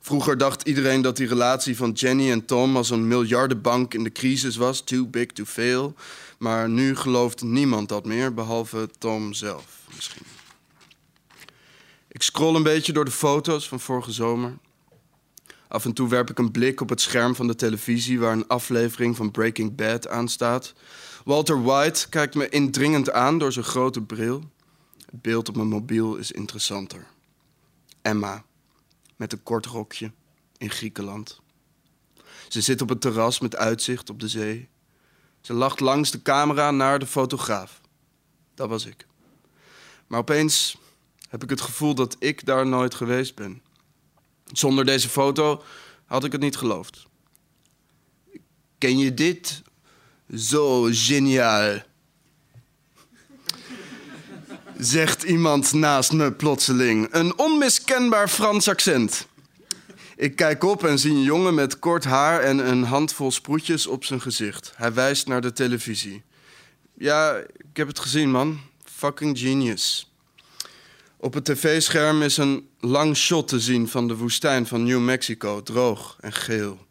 Vroeger 0.00 0.38
dacht 0.38 0.62
iedereen 0.62 1.02
dat 1.02 1.16
die 1.16 1.28
relatie 1.28 1.76
van 1.76 1.90
Jenny 1.90 2.30
en 2.30 2.44
Tom 2.44 2.76
als 2.76 2.90
een 2.90 3.08
miljardenbank 3.08 3.94
in 3.94 4.04
de 4.04 4.12
crisis 4.12 4.56
was, 4.56 4.80
too 4.80 5.06
big 5.06 5.26
to 5.26 5.44
fail. 5.44 5.94
Maar 6.38 6.68
nu 6.68 6.96
gelooft 6.96 7.42
niemand 7.42 7.88
dat 7.88 8.04
meer, 8.04 8.34
behalve 8.34 8.88
Tom 8.98 9.32
zelf 9.32 9.64
misschien. 9.94 10.26
Ik 12.08 12.22
scroll 12.22 12.54
een 12.54 12.62
beetje 12.62 12.92
door 12.92 13.04
de 13.04 13.10
foto's 13.10 13.68
van 13.68 13.80
vorige 13.80 14.12
zomer. 14.12 14.58
Af 15.68 15.84
en 15.84 15.92
toe 15.92 16.08
werp 16.08 16.30
ik 16.30 16.38
een 16.38 16.50
blik 16.50 16.80
op 16.80 16.88
het 16.88 17.00
scherm 17.00 17.34
van 17.34 17.46
de 17.46 17.54
televisie 17.54 18.20
waar 18.20 18.32
een 18.32 18.46
aflevering 18.46 19.16
van 19.16 19.30
Breaking 19.30 19.74
Bad 19.74 20.08
aanstaat. 20.08 20.72
Walter 21.24 21.62
White 21.62 22.08
kijkt 22.08 22.34
me 22.34 22.48
indringend 22.48 23.10
aan 23.10 23.38
door 23.38 23.52
zijn 23.52 23.64
grote 23.64 24.02
bril. 24.02 24.42
Het 25.06 25.22
beeld 25.22 25.48
op 25.48 25.56
mijn 25.56 25.68
mobiel 25.68 26.16
is 26.16 26.32
interessanter. 26.32 27.06
Emma, 28.02 28.44
met 29.16 29.32
een 29.32 29.42
kort 29.42 29.66
rokje, 29.66 30.12
in 30.56 30.70
Griekenland. 30.70 31.40
Ze 32.48 32.60
zit 32.60 32.82
op 32.82 32.88
het 32.88 33.00
terras 33.00 33.40
met 33.40 33.56
uitzicht 33.56 34.10
op 34.10 34.20
de 34.20 34.28
zee. 34.28 34.68
Ze 35.40 35.52
lacht 35.52 35.80
langs 35.80 36.10
de 36.10 36.22
camera 36.22 36.70
naar 36.70 36.98
de 36.98 37.06
fotograaf. 37.06 37.80
Dat 38.54 38.68
was 38.68 38.86
ik. 38.86 39.06
Maar 40.06 40.18
opeens 40.18 40.78
heb 41.28 41.42
ik 41.42 41.50
het 41.50 41.60
gevoel 41.60 41.94
dat 41.94 42.16
ik 42.18 42.46
daar 42.46 42.66
nooit 42.66 42.94
geweest 42.94 43.34
ben. 43.34 43.62
Zonder 44.52 44.84
deze 44.84 45.08
foto 45.08 45.62
had 46.06 46.24
ik 46.24 46.32
het 46.32 46.40
niet 46.40 46.56
geloofd. 46.56 47.06
Ken 48.78 48.98
je 48.98 49.14
dit? 49.14 49.62
Zo 50.36 50.88
geniaal. 50.90 51.78
Zegt 54.78 55.22
iemand 55.22 55.72
naast 55.72 56.12
me 56.12 56.32
plotseling. 56.32 57.08
Een 57.10 57.38
onmiskenbaar 57.38 58.28
Frans 58.28 58.68
accent. 58.68 59.26
Ik 60.16 60.36
kijk 60.36 60.64
op 60.64 60.84
en 60.84 60.98
zie 60.98 61.12
een 61.12 61.22
jongen 61.22 61.54
met 61.54 61.78
kort 61.78 62.04
haar 62.04 62.40
en 62.40 62.70
een 62.70 62.82
handvol 62.82 63.30
sproetjes 63.30 63.86
op 63.86 64.04
zijn 64.04 64.20
gezicht. 64.20 64.72
Hij 64.76 64.92
wijst 64.92 65.26
naar 65.26 65.40
de 65.40 65.52
televisie. 65.52 66.22
Ja, 66.94 67.36
ik 67.36 67.76
heb 67.76 67.86
het 67.86 67.98
gezien, 67.98 68.30
man. 68.30 68.60
Fucking 68.84 69.38
genius. 69.38 70.07
Op 71.20 71.34
het 71.34 71.44
tv-scherm 71.44 72.22
is 72.22 72.36
een 72.36 72.68
lang 72.80 73.16
shot 73.16 73.48
te 73.48 73.60
zien 73.60 73.88
van 73.88 74.08
de 74.08 74.16
woestijn 74.16 74.66
van 74.66 74.84
New 74.84 75.00
Mexico, 75.00 75.62
droog 75.62 76.16
en 76.20 76.32
geel. 76.32 76.86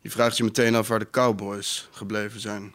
Je 0.00 0.10
vraagt 0.10 0.36
je 0.36 0.44
meteen 0.44 0.74
af 0.74 0.88
waar 0.88 0.98
de 0.98 1.10
cowboys 1.10 1.88
gebleven 1.90 2.40
zijn. 2.40 2.74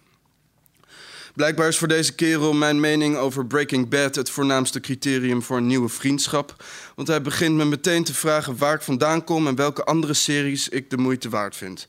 Blijkbaar 1.34 1.68
is 1.68 1.78
voor 1.78 1.88
deze 1.88 2.16
kerel 2.16 2.54
mijn 2.54 2.80
mening 2.80 3.18
over 3.18 3.46
Breaking 3.46 3.90
Bad 3.90 4.16
het 4.16 4.30
voornaamste 4.30 4.80
criterium 4.80 5.44
voor 5.44 5.58
een 5.58 5.68
nieuwe 5.68 5.90
vriendschap. 5.90 6.64
Want 6.96 7.08
hij 7.08 7.22
begint 7.22 7.56
me 7.56 7.66
meteen 7.66 8.04
te 8.04 8.14
vragen 8.14 8.58
waar 8.58 8.76
ik 8.76 8.82
vandaan 8.82 9.24
kom 9.24 9.48
en 9.48 9.56
welke 9.56 9.84
andere 9.84 10.14
series 10.14 10.70
ik 10.70 10.90
de 10.90 10.98
moeite 10.98 11.30
waard 11.30 11.56
vind. 11.56 11.86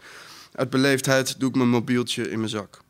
Uit 0.52 0.70
beleefdheid 0.70 1.40
doe 1.40 1.48
ik 1.48 1.56
mijn 1.56 1.68
mobieltje 1.68 2.30
in 2.30 2.38
mijn 2.38 2.50
zak. 2.50 2.84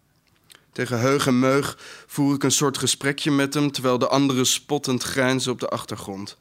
Tegen 0.76 1.00
heug 1.00 1.26
en 1.26 1.38
meug 1.38 1.78
voer 2.06 2.34
ik 2.34 2.42
een 2.42 2.50
soort 2.50 2.78
gesprekje 2.78 3.30
met 3.30 3.54
hem, 3.54 3.72
terwijl 3.72 3.98
de 3.98 4.08
anderen 4.08 4.46
spottend 4.46 5.02
grijnzen 5.02 5.52
op 5.52 5.60
de 5.60 5.68
achtergrond. 5.68 6.36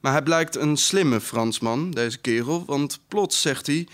Maar 0.00 0.12
hij 0.12 0.22
blijkt 0.22 0.56
een 0.56 0.76
slimme 0.76 1.20
Fransman, 1.20 1.90
deze 1.90 2.18
kerel, 2.18 2.64
want 2.66 3.00
plots 3.08 3.40
zegt 3.40 3.66
hij... 3.66 3.88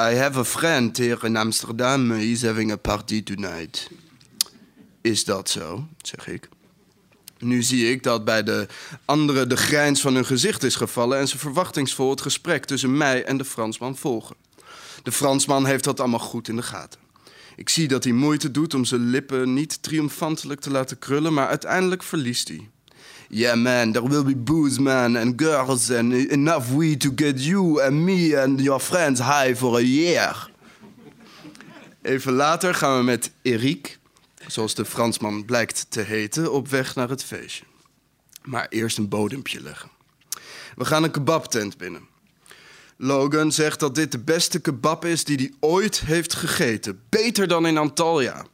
I 0.00 0.16
have 0.16 0.38
a 0.38 0.44
friend 0.44 0.96
here 0.96 1.26
in 1.26 1.36
Amsterdam, 1.36 2.10
he's 2.10 2.42
having 2.42 2.72
a 2.72 2.76
party 2.76 3.22
tonight. 3.22 3.90
Is 5.00 5.24
dat 5.24 5.50
zo, 5.50 5.86
zeg 6.02 6.26
ik. 6.26 6.48
Nu 7.38 7.62
zie 7.62 7.90
ik 7.90 8.02
dat 8.02 8.24
bij 8.24 8.42
de 8.42 8.66
anderen 9.04 9.48
de 9.48 9.56
grijns 9.56 10.00
van 10.00 10.14
hun 10.14 10.26
gezicht 10.26 10.62
is 10.62 10.74
gevallen... 10.74 11.18
en 11.18 11.28
ze 11.28 11.38
verwachtingsvol 11.38 12.10
het 12.10 12.20
gesprek 12.20 12.64
tussen 12.64 12.96
mij 12.96 13.24
en 13.24 13.36
de 13.36 13.44
Fransman 13.44 13.96
volgen. 13.96 14.36
De 15.02 15.12
Fransman 15.12 15.66
heeft 15.66 15.84
dat 15.84 16.00
allemaal 16.00 16.18
goed 16.18 16.48
in 16.48 16.56
de 16.56 16.62
gaten. 16.62 16.99
Ik 17.60 17.68
zie 17.68 17.88
dat 17.88 18.04
hij 18.04 18.12
moeite 18.12 18.50
doet 18.50 18.74
om 18.74 18.84
zijn 18.84 19.10
lippen 19.10 19.54
niet 19.54 19.82
triomfantelijk 19.82 20.60
te 20.60 20.70
laten 20.70 20.98
krullen, 20.98 21.32
maar 21.32 21.46
uiteindelijk 21.46 22.02
verliest 22.02 22.48
hij. 22.48 22.68
Yeah, 23.28 23.62
man, 23.62 23.92
there 23.92 24.08
will 24.08 24.24
be 24.24 24.36
booze, 24.36 24.82
man, 24.82 25.16
and 25.16 25.42
girls, 25.42 25.90
and 25.90 26.12
enough 26.12 26.68
weed 26.76 27.00
to 27.00 27.10
get 27.14 27.44
you 27.44 27.82
and 27.82 27.92
me 27.92 28.42
and 28.42 28.60
your 28.60 28.80
friends 28.80 29.20
high 29.20 29.54
for 29.56 29.74
a 29.74 29.80
year. 29.80 30.50
Even 32.02 32.32
later 32.32 32.74
gaan 32.74 32.98
we 32.98 33.04
met 33.04 33.30
Eric, 33.42 33.98
zoals 34.46 34.74
de 34.74 34.84
Fransman 34.84 35.44
blijkt 35.44 35.86
te 35.88 36.00
heten, 36.00 36.52
op 36.52 36.68
weg 36.68 36.94
naar 36.94 37.08
het 37.08 37.24
feestje. 37.24 37.64
Maar 38.42 38.66
eerst 38.68 38.98
een 38.98 39.08
bodempje 39.08 39.62
leggen. 39.62 39.90
We 40.76 40.84
gaan 40.84 41.04
een 41.04 41.10
kebabtent 41.10 41.76
binnen. 41.76 42.09
Logan 43.02 43.52
zegt 43.52 43.80
dat 43.80 43.94
dit 43.94 44.12
de 44.12 44.18
beste 44.18 44.60
kebab 44.60 45.04
is 45.04 45.24
die 45.24 45.36
hij 45.36 45.52
ooit 45.60 46.00
heeft 46.00 46.34
gegeten. 46.34 47.02
Beter 47.08 47.48
dan 47.48 47.66
in 47.66 47.78
Antalya. 47.78 48.46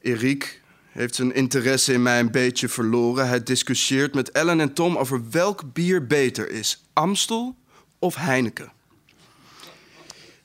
Erik 0.00 0.62
heeft 0.88 1.14
zijn 1.14 1.34
interesse 1.34 1.92
in 1.92 2.02
mij 2.02 2.20
een 2.20 2.30
beetje 2.30 2.68
verloren. 2.68 3.28
Hij 3.28 3.42
discussieert 3.42 4.14
met 4.14 4.30
Ellen 4.30 4.60
en 4.60 4.72
Tom 4.72 4.96
over 4.96 5.30
welk 5.30 5.72
bier 5.72 6.06
beter 6.06 6.50
is: 6.50 6.84
Amstel 6.92 7.56
of 7.98 8.14
Heineken. 8.14 8.72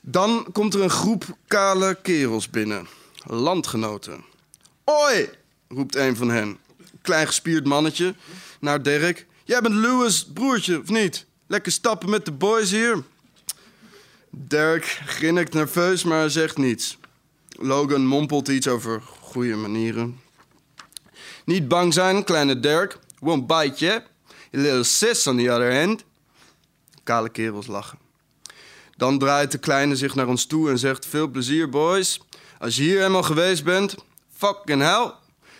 Dan 0.01 0.47
komt 0.51 0.73
er 0.73 0.81
een 0.81 0.89
groep 0.89 1.37
kale 1.47 1.97
kerels 2.01 2.49
binnen. 2.49 2.87
Landgenoten. 3.23 4.23
Oi, 4.83 5.29
roept 5.67 5.95
een 5.95 6.15
van 6.15 6.29
hen. 6.29 6.57
Klein 7.01 7.27
gespierd 7.27 7.65
mannetje 7.65 8.15
naar 8.59 8.83
Dirk. 8.83 9.25
Jij 9.43 9.61
bent 9.61 9.75
Louis' 9.75 10.25
broertje, 10.33 10.79
of 10.79 10.89
niet? 10.89 11.26
Lekker 11.47 11.71
stappen 11.71 12.09
met 12.09 12.25
de 12.25 12.31
boys 12.31 12.71
hier. 12.71 13.03
Dirk 14.29 14.85
grinnikt 14.85 15.53
nerveus, 15.53 16.03
maar 16.03 16.29
zegt 16.29 16.57
niets. 16.57 16.97
Logan 17.49 18.05
mompelt 18.05 18.47
iets 18.47 18.67
over 18.67 19.01
goede 19.01 19.55
manieren. 19.55 20.19
Niet 21.45 21.67
bang 21.67 21.93
zijn, 21.93 22.23
kleine 22.23 22.59
Dirk. 22.59 22.99
Won't 23.19 23.47
bite 23.47 23.85
you. 23.85 23.97
A 23.97 24.03
little 24.49 24.83
sis 24.83 25.27
on 25.27 25.37
the 25.37 25.51
other 25.51 25.79
hand. 25.79 26.03
Kale 27.03 27.29
kerels 27.29 27.67
lachen. 27.67 27.99
Dan 28.97 29.19
draait 29.19 29.51
de 29.51 29.57
kleine 29.57 29.95
zich 29.95 30.15
naar 30.15 30.27
ons 30.27 30.45
toe 30.45 30.69
en 30.69 30.77
zegt... 30.77 31.05
Veel 31.05 31.27
plezier, 31.27 31.69
boys. 31.69 32.21
Als 32.59 32.75
je 32.75 32.81
hier 32.83 32.97
helemaal 32.97 33.23
geweest 33.23 33.63
bent, 33.63 33.95
fucking 34.33 34.81
hell... 34.81 35.13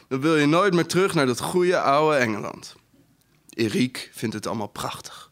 dan 0.08 0.22
wil 0.22 0.38
je 0.38 0.46
nooit 0.46 0.74
meer 0.74 0.86
terug 0.86 1.14
naar 1.14 1.26
dat 1.26 1.40
goede 1.40 1.80
oude 1.80 2.18
Engeland. 2.18 2.76
Erik 3.50 4.10
vindt 4.14 4.36
het 4.36 4.48
allemaal 4.48 4.68
prachtig. 4.68 5.27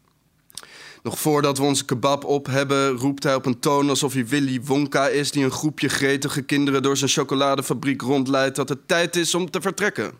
Nog 1.06 1.18
voordat 1.18 1.58
we 1.58 1.64
onze 1.64 1.84
kebab 1.84 2.24
op 2.24 2.46
hebben, 2.46 2.96
roept 2.96 3.22
hij 3.22 3.34
op 3.34 3.46
een 3.46 3.60
toon 3.60 3.88
alsof 3.88 4.12
hij 4.12 4.26
Willy 4.26 4.60
Wonka 4.62 5.08
is... 5.08 5.30
die 5.30 5.44
een 5.44 5.50
groepje 5.50 5.88
gretige 5.88 6.42
kinderen 6.42 6.82
door 6.82 6.96
zijn 6.96 7.10
chocoladefabriek 7.10 8.00
rondleidt... 8.00 8.56
dat 8.56 8.68
het 8.68 8.88
tijd 8.88 9.16
is 9.16 9.34
om 9.34 9.50
te 9.50 9.60
vertrekken. 9.60 10.12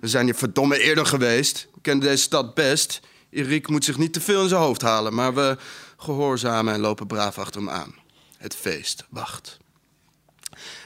We 0.00 0.08
zijn 0.08 0.24
hier 0.24 0.34
verdomme 0.34 0.78
eerder 0.78 1.06
geweest. 1.06 1.68
We 1.74 1.80
kennen 1.80 2.06
deze 2.06 2.22
stad 2.22 2.54
best. 2.54 3.00
Erik 3.30 3.68
moet 3.68 3.84
zich 3.84 3.98
niet 3.98 4.12
te 4.12 4.20
veel 4.20 4.42
in 4.42 4.48
zijn 4.48 4.60
hoofd 4.60 4.82
halen... 4.82 5.14
maar 5.14 5.34
we 5.34 5.56
gehoorzamen 5.96 6.74
en 6.74 6.80
lopen 6.80 7.06
braaf 7.06 7.38
achter 7.38 7.60
hem 7.60 7.70
aan. 7.70 7.94
Het 8.36 8.54
feest 8.54 9.06
wacht. 9.08 9.58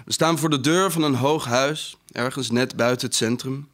We 0.05 0.13
staan 0.13 0.39
voor 0.39 0.51
de 0.51 0.61
deur 0.61 0.91
van 0.91 1.03
een 1.03 1.15
hoog 1.15 1.45
huis, 1.45 1.97
ergens 2.13 2.51
net 2.51 2.77
buiten 2.77 3.07
het 3.07 3.17
centrum. 3.17 3.69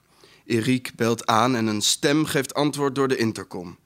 Erik 0.45 0.92
belt 0.97 1.26
aan 1.26 1.57
en 1.57 1.66
een 1.66 1.83
stem 1.83 2.25
geeft 2.25 2.54
antwoord 2.54 2.95
door 2.95 3.09
de 3.09 3.16
intercom. 3.16 3.78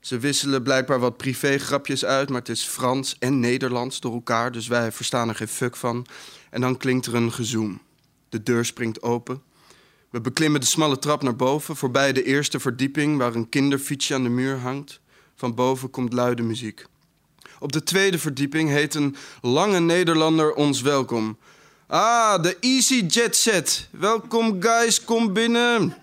Ze 0.00 0.18
wisselen 0.18 0.62
blijkbaar 0.62 0.98
wat 0.98 1.16
privégrapjes 1.16 2.04
uit, 2.04 2.28
maar 2.28 2.38
het 2.38 2.48
is 2.48 2.62
Frans 2.62 3.16
en 3.18 3.40
Nederlands 3.40 4.00
door 4.00 4.12
elkaar, 4.12 4.52
dus 4.52 4.66
wij 4.66 4.92
verstaan 4.92 5.28
er 5.28 5.34
geen 5.34 5.48
fuck 5.48 5.76
van. 5.76 6.06
En 6.50 6.60
dan 6.60 6.76
klinkt 6.76 7.06
er 7.06 7.14
een 7.14 7.32
gezoem. 7.32 7.80
De 8.28 8.42
deur 8.42 8.64
springt 8.64 9.02
open. 9.02 9.42
We 10.10 10.20
beklimmen 10.20 10.60
de 10.60 10.66
smalle 10.66 10.98
trap 10.98 11.22
naar 11.22 11.36
boven, 11.36 11.76
voorbij 11.76 12.12
de 12.12 12.22
eerste 12.22 12.60
verdieping 12.60 13.18
waar 13.18 13.34
een 13.34 13.48
kinderfietsje 13.48 14.14
aan 14.14 14.22
de 14.22 14.28
muur 14.28 14.58
hangt. 14.58 15.00
Van 15.34 15.54
boven 15.54 15.90
komt 15.90 16.12
luide 16.12 16.42
muziek. 16.42 16.86
Op 17.58 17.72
de 17.72 17.82
tweede 17.82 18.18
verdieping 18.18 18.68
heet 18.68 18.94
een 18.94 19.16
lange 19.40 19.80
Nederlander 19.80 20.54
ons 20.54 20.80
welkom. 20.80 21.38
Ah, 21.86 22.42
de 22.42 22.56
Easy 22.60 23.04
Jet 23.06 23.36
Set. 23.36 23.88
Welkom 23.90 24.62
guys, 24.62 25.04
kom 25.04 25.32
binnen. 25.32 25.94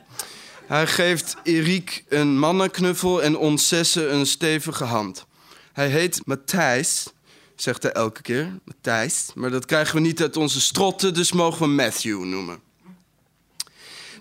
Hij 0.67 0.87
geeft 0.87 1.35
Erik 1.43 2.03
een 2.09 2.39
mannenknuffel 2.39 3.23
en 3.23 3.37
ons 3.37 3.71
een 3.95 4.25
stevige 4.25 4.83
hand. 4.83 5.25
Hij 5.73 5.89
heet 5.89 6.21
Matthijs, 6.25 7.07
zegt 7.55 7.83
hij 7.83 7.91
elke 7.91 8.21
keer. 8.21 8.59
Matthijs. 8.63 9.31
Maar 9.35 9.51
dat 9.51 9.65
krijgen 9.65 9.95
we 9.95 10.01
niet 10.01 10.21
uit 10.21 10.37
onze 10.37 10.61
strotten, 10.61 11.13
dus 11.13 11.31
mogen 11.31 11.59
we 11.59 11.67
Matthew 11.67 12.23
noemen. 12.23 12.59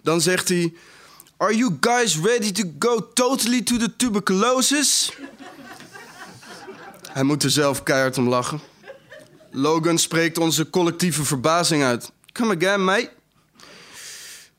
Dan 0.03 0.21
zegt 0.21 0.49
hij... 0.49 0.75
Are 1.37 1.57
you 1.57 1.77
guys 1.81 2.19
ready 2.19 2.53
to 2.53 2.63
go 2.79 3.13
totally 3.13 3.63
to 3.63 3.77
the 3.77 3.97
tuberculosis? 3.97 5.13
Hij 7.13 7.23
moet 7.23 7.43
er 7.43 7.51
zelf 7.51 7.83
keihard 7.83 8.19
om 8.19 8.29
lachen. 8.29 8.61
Logan 9.51 9.99
spreekt 9.99 10.39
onze 10.39 10.71
collectieve 10.71 11.25
verbazing 11.25 11.83
uit. 11.83 12.11
Come 12.33 12.57
again, 12.57 12.85
mate. 12.85 13.16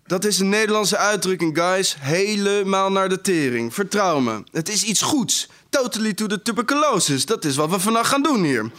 Dat 0.08 0.26
is 0.26 0.40
een 0.40 0.50
Nederlandse 0.50 0.98
uitdrukking, 0.98 1.58
guys. 1.58 1.96
Helemaal 2.00 2.92
naar 2.92 3.10
de 3.10 3.22
tering. 3.22 3.74
Vertrouw 3.74 4.20
me. 4.20 4.44
Het 4.52 4.70
is 4.70 4.84
iets 4.84 5.02
goeds. 5.02 5.50
Totally 5.70 6.14
to 6.14 6.28
the 6.28 6.42
tuberculosis. 6.42 7.26
Dat 7.26 7.46
is 7.46 7.56
wat 7.56 7.70
we 7.70 7.80
vannacht 7.80 8.10
gaan 8.10 8.22
doen 8.22 8.44
hier. 8.44 8.72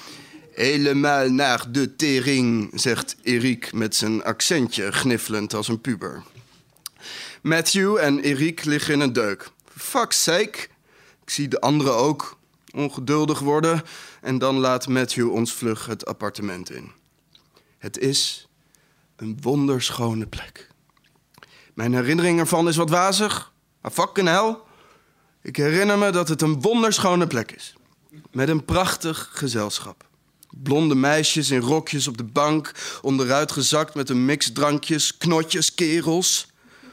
Helemaal 0.52 1.30
naar 1.30 1.72
de 1.72 1.96
tering, 1.96 2.70
zegt 2.74 3.16
Erik 3.22 3.72
met 3.72 3.96
zijn 3.96 4.24
accentje, 4.24 4.92
gniffelend 4.92 5.54
als 5.54 5.68
een 5.68 5.80
puber. 5.80 6.22
Matthew 7.42 7.96
en 7.96 8.18
Erik 8.18 8.64
liggen 8.64 8.94
in 8.94 9.00
een 9.00 9.12
deuk. 9.12 9.50
Fuck's 9.76 10.22
sake. 10.22 10.58
Ik 11.22 11.30
zie 11.30 11.48
de 11.48 11.60
anderen 11.60 11.94
ook 11.94 12.38
ongeduldig 12.74 13.38
worden 13.38 13.82
en 14.20 14.38
dan 14.38 14.56
laat 14.56 14.88
Matthew 14.88 15.30
ons 15.30 15.52
vlug 15.52 15.86
het 15.86 16.06
appartement 16.06 16.70
in. 16.70 16.90
Het 17.78 17.98
is 17.98 18.48
een 19.16 19.38
wonderschone 19.40 20.26
plek. 20.26 20.68
Mijn 21.78 21.94
herinnering 21.94 22.38
ervan 22.38 22.68
is 22.68 22.76
wat 22.76 22.90
wazig, 22.90 23.52
maar 23.82 23.90
fucking 23.90 24.28
hell. 24.28 24.56
Ik 25.42 25.56
herinner 25.56 25.98
me 25.98 26.10
dat 26.10 26.28
het 26.28 26.42
een 26.42 26.60
wonderschone 26.60 27.26
plek 27.26 27.52
is. 27.52 27.74
Met 28.30 28.48
een 28.48 28.64
prachtig 28.64 29.30
gezelschap. 29.32 30.04
Blonde 30.62 30.94
meisjes 30.94 31.50
in 31.50 31.60
rokjes 31.60 32.08
op 32.08 32.16
de 32.16 32.24
bank, 32.24 32.72
onderuit 33.02 33.52
gezakt 33.52 33.94
met 33.94 34.10
een 34.10 34.24
mix 34.24 34.52
drankjes, 34.52 35.16
knotjes, 35.16 35.74
kerels. 35.74 36.46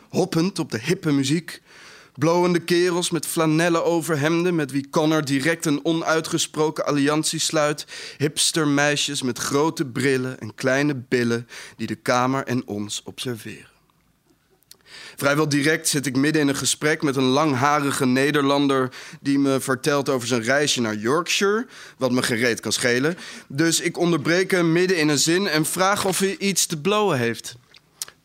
Hoppend 0.09 0.59
op 0.59 0.71
de 0.71 0.79
hippe 0.79 1.11
muziek. 1.11 1.61
Blowende 2.15 2.59
kerels 2.59 3.09
met 3.09 3.25
flanellen 3.25 3.85
overhemden... 3.85 4.55
met 4.55 4.71
wie 4.71 4.89
Connor 4.89 5.25
direct 5.25 5.65
een 5.65 5.85
onuitgesproken 5.85 6.85
alliantie 6.85 7.39
sluit. 7.39 7.85
Hipstermeisjes 8.17 9.21
met 9.21 9.37
grote 9.37 9.85
brillen 9.85 10.39
en 10.39 10.55
kleine 10.55 10.95
billen... 10.95 11.47
die 11.75 11.87
de 11.87 11.95
kamer 11.95 12.43
en 12.43 12.67
ons 12.67 13.01
observeren. 13.03 13.73
Vrijwel 15.15 15.49
direct 15.49 15.87
zit 15.87 16.05
ik 16.05 16.15
midden 16.15 16.41
in 16.41 16.47
een 16.47 16.55
gesprek 16.55 17.01
met 17.01 17.15
een 17.15 17.23
langharige 17.23 18.05
Nederlander... 18.05 18.89
die 19.21 19.39
me 19.39 19.59
vertelt 19.59 20.09
over 20.09 20.27
zijn 20.27 20.43
reisje 20.43 20.81
naar 20.81 20.95
Yorkshire, 20.95 21.67
wat 21.97 22.11
me 22.11 22.23
gereed 22.23 22.59
kan 22.59 22.71
schelen. 22.71 23.17
Dus 23.47 23.79
ik 23.79 23.97
onderbreek 23.97 24.51
hem 24.51 24.71
midden 24.71 24.97
in 24.97 25.07
een 25.07 25.19
zin 25.19 25.47
en 25.47 25.65
vraag 25.65 26.05
of 26.05 26.19
hij 26.19 26.37
iets 26.37 26.65
te 26.65 26.81
blowen 26.81 27.17
heeft. 27.17 27.55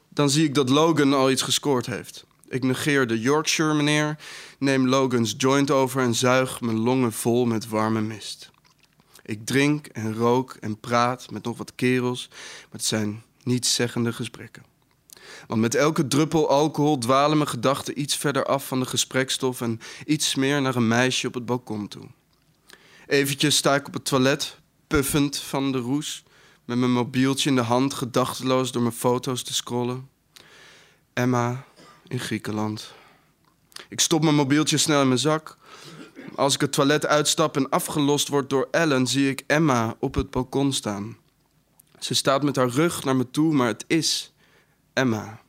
Dan 0.08 0.30
zie 0.30 0.44
ik 0.44 0.54
dat 0.54 0.68
Logan 0.68 1.12
al 1.12 1.30
iets 1.30 1.42
gescoord 1.42 1.86
heeft. 1.86 2.24
Ik 2.48 2.64
negeer 2.64 3.06
de 3.06 3.20
Yorkshire, 3.20 3.74
meneer, 3.74 4.16
neem 4.58 4.88
Logan's 4.88 5.34
joint 5.36 5.70
over 5.70 6.00
en 6.00 6.14
zuig 6.14 6.60
mijn 6.60 6.78
longen 6.78 7.12
vol 7.12 7.44
met 7.44 7.68
warme 7.68 8.00
mist. 8.00 8.50
Ik 9.22 9.46
drink 9.46 9.86
en 9.86 10.14
rook 10.14 10.56
en 10.60 10.80
praat 10.80 11.30
met 11.30 11.44
nog 11.44 11.58
wat 11.58 11.72
kerels, 11.74 12.28
maar 12.30 12.68
het 12.70 12.84
zijn 12.84 13.22
nietszeggende 13.42 14.12
gesprekken. 14.12 14.69
Want 15.46 15.60
met 15.60 15.74
elke 15.74 16.08
druppel 16.08 16.48
alcohol 16.48 16.98
dwalen 16.98 17.36
mijn 17.36 17.50
gedachten 17.50 18.00
iets 18.00 18.16
verder 18.16 18.44
af 18.44 18.66
van 18.66 18.80
de 18.80 18.86
gesprekstof 18.86 19.60
en 19.60 19.80
iets 20.06 20.34
meer 20.34 20.62
naar 20.62 20.76
een 20.76 20.88
meisje 20.88 21.26
op 21.26 21.34
het 21.34 21.46
balkon 21.46 21.88
toe. 21.88 22.06
Eventjes 23.06 23.56
sta 23.56 23.74
ik 23.74 23.86
op 23.86 23.94
het 23.94 24.04
toilet, 24.04 24.56
puffend 24.86 25.38
van 25.38 25.72
de 25.72 25.78
roes, 25.78 26.24
met 26.64 26.78
mijn 26.78 26.92
mobieltje 26.92 27.48
in 27.48 27.56
de 27.56 27.62
hand, 27.62 27.94
gedachteloos 27.94 28.72
door 28.72 28.82
mijn 28.82 28.94
foto's 28.94 29.42
te 29.42 29.54
scrollen. 29.54 30.08
Emma 31.12 31.64
in 32.08 32.20
Griekenland. 32.20 32.92
Ik 33.88 34.00
stop 34.00 34.22
mijn 34.22 34.34
mobieltje 34.34 34.76
snel 34.76 35.00
in 35.00 35.08
mijn 35.08 35.20
zak. 35.20 35.58
Als 36.34 36.54
ik 36.54 36.60
het 36.60 36.72
toilet 36.72 37.06
uitstap 37.06 37.56
en 37.56 37.68
afgelost 37.68 38.28
word 38.28 38.50
door 38.50 38.68
Ellen, 38.70 39.06
zie 39.06 39.28
ik 39.28 39.44
Emma 39.46 39.96
op 39.98 40.14
het 40.14 40.30
balkon 40.30 40.72
staan. 40.72 41.16
Ze 41.98 42.14
staat 42.14 42.42
met 42.42 42.56
haar 42.56 42.68
rug 42.68 43.04
naar 43.04 43.16
me 43.16 43.30
toe, 43.30 43.54
maar 43.54 43.66
het 43.66 43.84
is 43.86 44.32
Emma. 44.92 45.40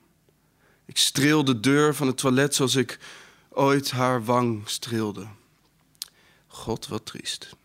Ik 0.86 0.98
streel 0.98 1.44
de 1.44 1.60
deur 1.60 1.96
van 1.96 2.08
het 2.08 2.18
toilet 2.18 2.56
zoals 2.56 2.76
ik 2.76 3.00
ooit 3.50 3.92
haar 3.92 4.24
wang 4.24 4.62
streelde. 4.66 5.28
God, 6.48 6.88
wat 6.88 7.06
triest. 7.06 7.56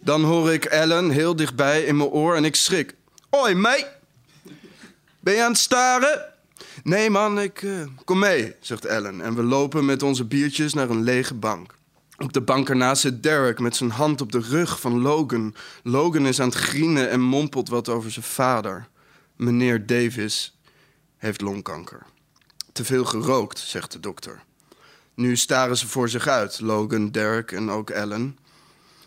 Dan 0.00 0.24
hoor 0.24 0.52
ik 0.52 0.64
Ellen 0.64 1.10
heel 1.10 1.36
dichtbij 1.36 1.82
in 1.82 1.96
mijn 1.96 2.08
oor 2.08 2.36
en 2.36 2.44
ik 2.44 2.54
schrik. 2.56 2.94
Hoi, 3.30 3.54
mate. 3.54 3.96
Ben 5.20 5.34
je 5.34 5.42
aan 5.42 5.50
het 5.50 5.60
staren? 5.60 6.24
Nee, 6.82 7.10
man, 7.10 7.40
ik 7.40 7.62
eh, 7.62 7.86
kom 8.04 8.18
mee, 8.18 8.54
zegt 8.60 8.84
Ellen. 8.84 9.20
En 9.20 9.34
we 9.34 9.42
lopen 9.42 9.84
met 9.84 10.02
onze 10.02 10.24
biertjes 10.24 10.74
naar 10.74 10.90
een 10.90 11.02
lege 11.02 11.34
bank. 11.34 11.74
Op 12.16 12.32
de 12.32 12.40
bank 12.40 12.68
ernaast 12.68 13.00
zit 13.00 13.22
Derek 13.22 13.58
met 13.58 13.76
zijn 13.76 13.90
hand 13.90 14.20
op 14.20 14.32
de 14.32 14.40
rug 14.40 14.80
van 14.80 15.00
Logan. 15.00 15.54
Logan 15.82 16.26
is 16.26 16.40
aan 16.40 16.48
het 16.48 16.56
grienen 16.56 17.10
en 17.10 17.20
mompelt 17.20 17.68
wat 17.68 17.88
over 17.88 18.10
zijn 18.10 18.24
vader. 18.24 18.88
Meneer 19.36 19.86
Davis 19.86 20.57
heeft 21.18 21.40
longkanker. 21.40 22.02
Te 22.72 22.84
veel 22.84 23.04
gerookt, 23.04 23.58
zegt 23.58 23.92
de 23.92 24.00
dokter. 24.00 24.42
Nu 25.14 25.36
staren 25.36 25.76
ze 25.76 25.88
voor 25.88 26.08
zich 26.08 26.26
uit, 26.26 26.60
Logan, 26.60 27.10
Derek 27.10 27.52
en 27.52 27.70
ook 27.70 27.90
Ellen. 27.90 28.38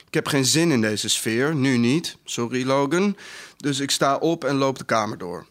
Ik 0.07 0.13
heb 0.13 0.27
geen 0.27 0.45
zin 0.45 0.71
in 0.71 0.81
deze 0.81 1.09
sfeer, 1.09 1.55
nu 1.55 1.77
niet. 1.77 2.17
Sorry, 2.23 2.65
Logan. 2.65 3.17
Dus 3.57 3.79
ik 3.79 3.91
sta 3.91 4.17
op 4.17 4.43
en 4.43 4.55
loop 4.55 4.77
de 4.77 4.83
kamer 4.83 5.17
door. 5.17 5.45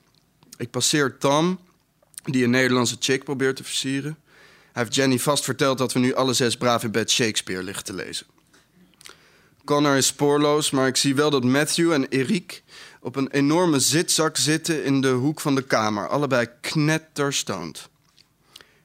Ik 0.57 0.71
passeer 0.71 1.19
Tom, 1.19 1.59
die 2.25 2.45
een 2.45 2.51
Nederlandse 2.51 2.97
chick 2.99 3.25
probeert 3.25 3.57
te 3.57 3.65
versieren. 3.65 4.19
Hij 4.73 4.83
heeft 4.83 4.95
Jenny 4.95 5.19
vast 5.19 5.45
verteld 5.45 5.79
dat 5.79 5.93
we 5.93 5.99
nu 5.99 6.15
alle 6.15 6.33
zes 6.33 6.57
braaf 6.57 6.85
in 6.85 6.91
bed 6.91 7.11
Shakespeare 7.11 7.63
liggen 7.63 7.85
te 7.85 7.95
lezen. 7.95 8.27
Connor 9.65 9.97
is 9.97 10.07
spoorloos, 10.07 10.71
maar 10.71 10.87
ik 10.87 10.97
zie 10.97 11.15
wel 11.15 11.31
dat 11.31 11.45
Matthew 11.45 11.93
en 11.93 12.09
Eric 12.09 12.63
op 13.01 13.17
een 13.17 13.31
enorme 13.31 13.79
zitzak 13.79 14.37
zitten 14.37 14.85
in 14.85 15.01
de 15.01 15.11
hoek 15.11 15.41
van 15.41 15.55
de 15.55 15.63
kamer. 15.63 16.09
Allebei 16.09 16.49
knetterstoned. 16.61 17.89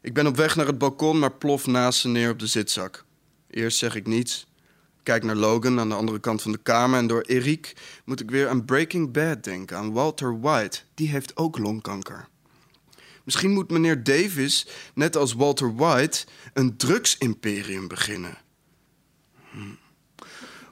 Ik 0.01 0.13
ben 0.13 0.27
op 0.27 0.35
weg 0.35 0.55
naar 0.55 0.67
het 0.67 0.77
balkon, 0.77 1.19
maar 1.19 1.31
plof 1.31 1.67
naast 1.67 1.99
ze 1.99 2.07
neer 2.07 2.29
op 2.29 2.39
de 2.39 2.47
zitzak. 2.47 3.05
Eerst 3.49 3.77
zeg 3.77 3.95
ik 3.95 4.07
niets. 4.07 4.47
Kijk 5.03 5.23
naar 5.23 5.35
Logan 5.35 5.79
aan 5.79 5.89
de 5.89 5.95
andere 5.95 6.19
kant 6.19 6.41
van 6.41 6.51
de 6.51 6.57
kamer 6.57 6.99
en 6.99 7.07
door 7.07 7.21
Eric 7.21 7.75
moet 8.05 8.19
ik 8.19 8.29
weer 8.29 8.49
aan 8.49 8.65
Breaking 8.65 9.11
Bad 9.11 9.43
denken, 9.43 9.77
aan 9.77 9.93
Walter 9.93 10.39
White. 10.39 10.79
Die 10.93 11.09
heeft 11.09 11.37
ook 11.37 11.57
longkanker. 11.57 12.27
Misschien 13.23 13.51
moet 13.51 13.71
meneer 13.71 14.03
Davis, 14.03 14.67
net 14.93 15.15
als 15.15 15.33
Walter 15.33 15.75
White, 15.75 16.25
een 16.53 16.77
drugsimperium 16.77 17.87
beginnen. 17.87 18.37
Hm. 19.51 19.59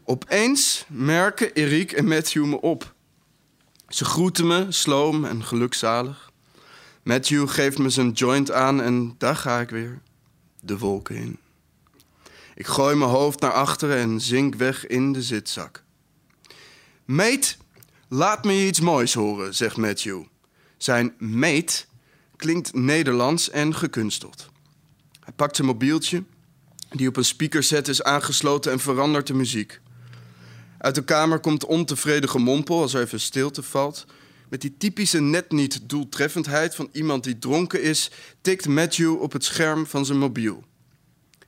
Opeens 0.04 0.86
merken 0.90 1.54
Eric 1.54 1.92
en 1.92 2.08
Matthew 2.08 2.46
me 2.46 2.62
op. 2.62 2.93
Ze 3.94 4.06
groeten 4.06 4.48
me, 4.48 4.66
sloom 4.70 5.26
en 5.26 5.44
gelukzalig. 5.44 6.32
Matthew 7.04 7.50
geeft 7.50 7.78
me 7.78 7.90
zijn 7.90 8.12
joint 8.12 8.52
aan 8.52 8.82
en 8.82 9.16
daar 9.18 9.36
ga 9.36 9.60
ik 9.60 9.70
weer. 9.70 10.02
De 10.60 10.78
wolken 10.78 11.16
in. 11.16 11.38
Ik 12.56 12.68
gooi 12.68 12.96
mijn 12.96 13.10
hoofd 13.10 13.40
naar 13.40 13.52
achteren 13.52 13.98
en 13.98 14.22
zink 14.22 14.56
weg 14.56 14.88
in 14.88 15.12
de 15.12 15.22
zitzak. 15.22 15.84
Meet, 17.06 17.58
laat 18.08 18.44
me 18.44 18.54
je 18.54 18.68
iets 18.68 18.80
moois 18.80 19.14
horen, 19.14 19.56
zegt 19.56 19.78
Matthew. 19.78 20.22
Zijn 20.78 21.14
meet 21.18 21.88
klinkt 22.36 22.74
Nederlands 22.74 23.50
en 23.50 23.76
gekunsteld. 23.76 24.50
Hij 25.20 25.34
pakt 25.34 25.56
zijn 25.56 25.68
mobieltje, 25.68 26.24
die 26.90 27.08
op 27.08 27.18
een 27.18 27.26
speakerset 27.26 27.88
is 27.88 28.04
aangesloten 28.04 28.72
en 28.72 28.80
verandert 28.80 29.28
de 29.28 29.34
muziek. 29.34 29.82
Uit 30.84 30.96
de 30.96 31.04
kamer 31.04 31.40
komt 31.40 31.66
ontevreden 31.66 32.30
gemompel 32.30 32.82
als 32.82 32.94
er 32.94 33.02
even 33.02 33.20
stilte 33.20 33.64
valt. 33.64 34.06
Met 34.50 34.62
die 34.62 34.76
typische 34.78 35.20
net 35.22 35.52
niet 35.52 35.90
doeltreffendheid 35.90 36.76
van 36.76 36.90
iemand 36.92 37.24
die 37.24 37.40
dronken 37.40 37.82
is, 37.82 38.12
tikt 38.42 38.68
Matthew 38.68 39.22
op 39.22 39.32
het 39.32 39.44
scherm 39.44 39.86
van 39.86 40.06
zijn 40.06 40.18
mobiel. 40.18 40.64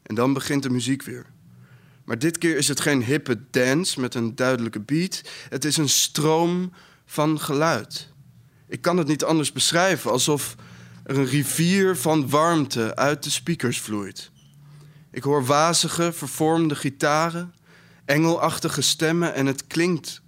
En 0.03 0.15
dan 0.15 0.33
begint 0.33 0.63
de 0.63 0.69
muziek 0.69 1.03
weer. 1.03 1.25
Maar 2.05 2.19
dit 2.19 2.37
keer 2.37 2.57
is 2.57 2.67
het 2.67 2.79
geen 2.79 3.03
hippe 3.03 3.39
dance 3.51 3.99
met 3.99 4.15
een 4.15 4.35
duidelijke 4.35 4.79
beat. 4.79 5.21
Het 5.49 5.65
is 5.65 5.77
een 5.77 5.89
stroom 5.89 6.71
van 7.05 7.39
geluid. 7.39 8.09
Ik 8.67 8.81
kan 8.81 8.97
het 8.97 9.07
niet 9.07 9.23
anders 9.23 9.51
beschrijven, 9.51 10.11
alsof 10.11 10.55
er 11.03 11.17
een 11.17 11.25
rivier 11.25 11.97
van 11.97 12.29
warmte 12.29 12.95
uit 12.95 13.23
de 13.23 13.29
speakers 13.29 13.79
vloeit. 13.79 14.31
Ik 15.11 15.23
hoor 15.23 15.45
wazige, 15.45 16.11
vervormde 16.13 16.75
gitaren, 16.75 17.53
engelachtige 18.05 18.81
stemmen 18.81 19.33
en 19.33 19.45
het 19.45 19.67
klinkt 19.67 20.21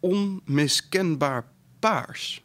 onmiskenbaar 0.00 1.44
paars. 1.78 2.42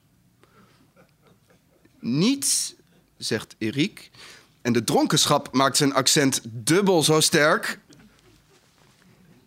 Niets, 1.99 2.75
zegt 3.17 3.55
Erik, 3.57 4.09
en 4.61 4.73
de 4.73 4.83
dronkenschap 4.83 5.53
maakt 5.53 5.77
zijn 5.77 5.93
accent 5.93 6.41
dubbel 6.43 7.03
zo 7.03 7.19
sterk. 7.19 7.79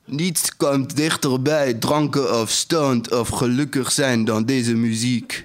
Niets 0.05 0.57
komt 0.57 0.97
dichterbij 0.97 1.75
dranken 1.75 2.41
of 2.41 2.51
stoned 2.51 3.13
of 3.13 3.29
gelukkig 3.29 3.93
zijn 3.93 4.25
dan 4.25 4.45
deze 4.45 4.75
muziek. 4.75 5.45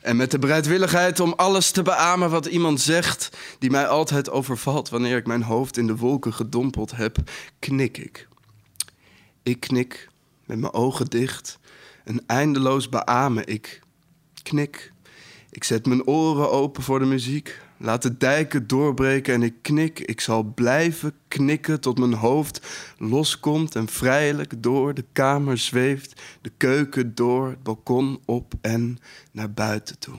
En 0.00 0.16
met 0.16 0.30
de 0.30 0.38
bereidwilligheid 0.38 1.20
om 1.20 1.32
alles 1.32 1.70
te 1.70 1.82
beamen 1.82 2.30
wat 2.30 2.46
iemand 2.46 2.80
zegt, 2.80 3.36
die 3.58 3.70
mij 3.70 3.88
altijd 3.88 4.30
overvalt 4.30 4.88
wanneer 4.88 5.16
ik 5.16 5.26
mijn 5.26 5.42
hoofd 5.42 5.76
in 5.76 5.86
de 5.86 5.96
wolken 5.96 6.32
gedompeld 6.32 6.96
heb, 6.96 7.16
knik 7.58 7.98
ik. 7.98 8.28
Ik 9.42 9.60
knik 9.60 10.08
met 10.46 10.58
mijn 10.58 10.72
ogen 10.72 11.06
dicht 11.06 11.58
en 12.04 12.22
eindeloos 12.26 12.88
beamen 12.88 13.46
ik. 13.46 13.80
Knik. 14.42 14.92
Ik 15.50 15.64
zet 15.64 15.86
mijn 15.86 16.06
oren 16.06 16.50
open 16.50 16.82
voor 16.82 16.98
de 16.98 17.04
muziek. 17.04 17.60
Laat 17.82 18.02
de 18.02 18.16
dijken 18.16 18.66
doorbreken 18.66 19.34
en 19.34 19.42
ik 19.42 19.54
knik. 19.62 19.98
Ik 19.98 20.20
zal 20.20 20.42
blijven 20.42 21.12
knikken 21.28 21.80
tot 21.80 21.98
mijn 21.98 22.14
hoofd 22.14 22.66
loskomt 22.98 23.74
en 23.74 23.88
vrijelijk 23.88 24.62
door 24.62 24.94
de 24.94 25.04
kamer 25.12 25.58
zweeft, 25.58 26.22
de 26.40 26.52
keuken 26.56 27.14
door, 27.14 27.48
het 27.48 27.62
balkon 27.62 28.20
op 28.24 28.54
en 28.60 28.98
naar 29.32 29.52
buiten 29.52 29.98
toe. 29.98 30.14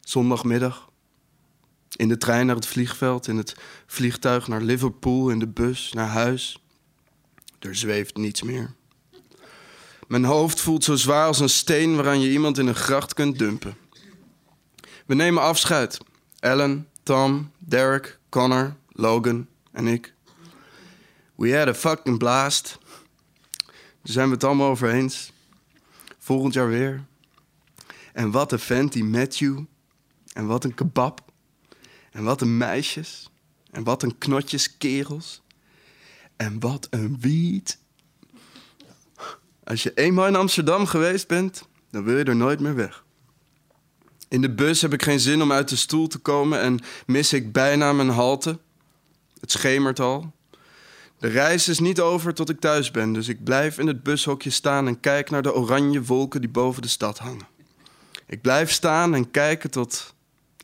Zondagmiddag. 0.00 0.90
In 1.96 2.08
de 2.08 2.16
trein 2.16 2.46
naar 2.46 2.56
het 2.56 2.66
vliegveld, 2.66 3.28
in 3.28 3.36
het 3.36 3.56
vliegtuig 3.86 4.48
naar 4.48 4.62
Liverpool, 4.62 5.30
in 5.30 5.38
de 5.38 5.48
bus 5.48 5.92
naar 5.92 6.08
huis. 6.08 6.62
Er 7.58 7.74
zweeft 7.74 8.16
niets 8.16 8.42
meer. 8.42 8.74
Mijn 10.08 10.24
hoofd 10.24 10.60
voelt 10.60 10.84
zo 10.84 10.96
zwaar 10.96 11.26
als 11.26 11.40
een 11.40 11.48
steen 11.48 11.96
waaraan 11.96 12.20
je 12.20 12.30
iemand 12.30 12.58
in 12.58 12.66
een 12.66 12.74
gracht 12.74 13.14
kunt 13.14 13.38
dumpen. 13.38 13.83
We 15.06 15.14
nemen 15.14 15.42
afscheid. 15.42 15.98
Ellen, 16.40 16.88
Tom, 17.02 17.50
Derek, 17.58 18.18
Connor, 18.28 18.76
Logan 18.88 19.46
en 19.72 19.86
ik. 19.86 20.14
We 21.34 21.56
had 21.56 21.68
a 21.68 21.74
fucking 21.74 22.18
blast. 22.18 22.78
Daar 23.66 24.12
zijn 24.12 24.26
we 24.26 24.34
het 24.34 24.44
allemaal 24.44 24.68
over 24.68 24.90
eens. 24.90 25.32
Volgend 26.18 26.54
jaar 26.54 26.68
weer. 26.68 27.04
En 28.12 28.30
wat 28.30 28.52
een 28.52 28.58
vent 28.58 28.92
die 28.92 29.04
Matthew. 29.04 29.58
En 30.32 30.46
wat 30.46 30.64
een 30.64 30.74
kebab. 30.74 31.32
En 32.10 32.24
wat 32.24 32.40
een 32.40 32.56
meisjes. 32.56 33.30
En 33.70 33.84
wat 33.84 34.02
een 34.02 34.18
knotjes 34.18 34.76
kerels. 34.76 35.42
En 36.36 36.60
wat 36.60 36.86
een 36.90 37.20
wiet. 37.20 37.78
Als 39.64 39.82
je 39.82 39.94
eenmaal 39.94 40.26
in 40.26 40.36
Amsterdam 40.36 40.86
geweest 40.86 41.28
bent, 41.28 41.68
dan 41.90 42.04
wil 42.04 42.18
je 42.18 42.24
er 42.24 42.36
nooit 42.36 42.60
meer 42.60 42.74
weg. 42.74 43.03
In 44.34 44.40
de 44.40 44.54
bus 44.54 44.82
heb 44.82 44.92
ik 44.92 45.02
geen 45.02 45.20
zin 45.20 45.42
om 45.42 45.52
uit 45.52 45.68
de 45.68 45.76
stoel 45.76 46.06
te 46.06 46.18
komen 46.18 46.60
en 46.60 46.80
mis 47.06 47.32
ik 47.32 47.52
bijna 47.52 47.92
mijn 47.92 48.08
halte. 48.08 48.58
Het 49.40 49.50
schemert 49.50 50.00
al. 50.00 50.32
De 51.18 51.28
reis 51.28 51.68
is 51.68 51.78
niet 51.78 52.00
over 52.00 52.34
tot 52.34 52.48
ik 52.48 52.60
thuis 52.60 52.90
ben, 52.90 53.12
dus 53.12 53.28
ik 53.28 53.44
blijf 53.44 53.78
in 53.78 53.86
het 53.86 54.02
bushokje 54.02 54.50
staan 54.50 54.86
en 54.86 55.00
kijk 55.00 55.30
naar 55.30 55.42
de 55.42 55.54
oranje 55.54 56.02
wolken 56.02 56.40
die 56.40 56.50
boven 56.50 56.82
de 56.82 56.88
stad 56.88 57.18
hangen. 57.18 57.46
Ik 58.26 58.40
blijf 58.40 58.70
staan 58.70 59.14
en 59.14 59.30
kijken 59.30 59.70
tot 59.70 60.14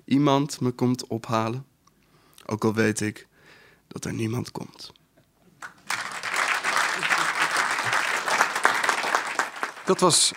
iemand 0.05 0.61
me 0.61 0.71
komt 0.71 1.07
ophalen. 1.07 1.67
Ook 2.47 2.65
al 2.65 2.75
weet 2.75 3.01
ik 3.01 3.27
dat 3.89 4.05
er 4.05 4.13
niemand 4.13 4.51
komt. 4.51 4.93
Dat 9.85 10.01
was 10.01 10.33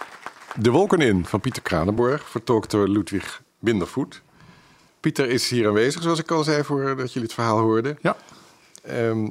De 0.59 0.71
Wolken 0.71 0.99
in 0.99 1.25
van 1.25 1.39
Pieter 1.39 1.61
Kranenborg, 1.61 2.29
vertolkt 2.29 2.71
door 2.71 2.87
Ludwig 2.87 3.41
Bindervoet. 3.59 4.21
Pieter 4.99 5.29
is 5.29 5.49
hier 5.49 5.67
aanwezig, 5.67 6.01
zoals 6.01 6.19
ik 6.19 6.31
al 6.31 6.43
zei, 6.43 6.63
voor 6.63 6.95
dat 6.95 7.13
jullie 7.13 7.27
het 7.27 7.33
verhaal 7.33 7.59
hoorden. 7.59 7.97
Ja. 8.01 8.15
Ehm, 8.83 9.29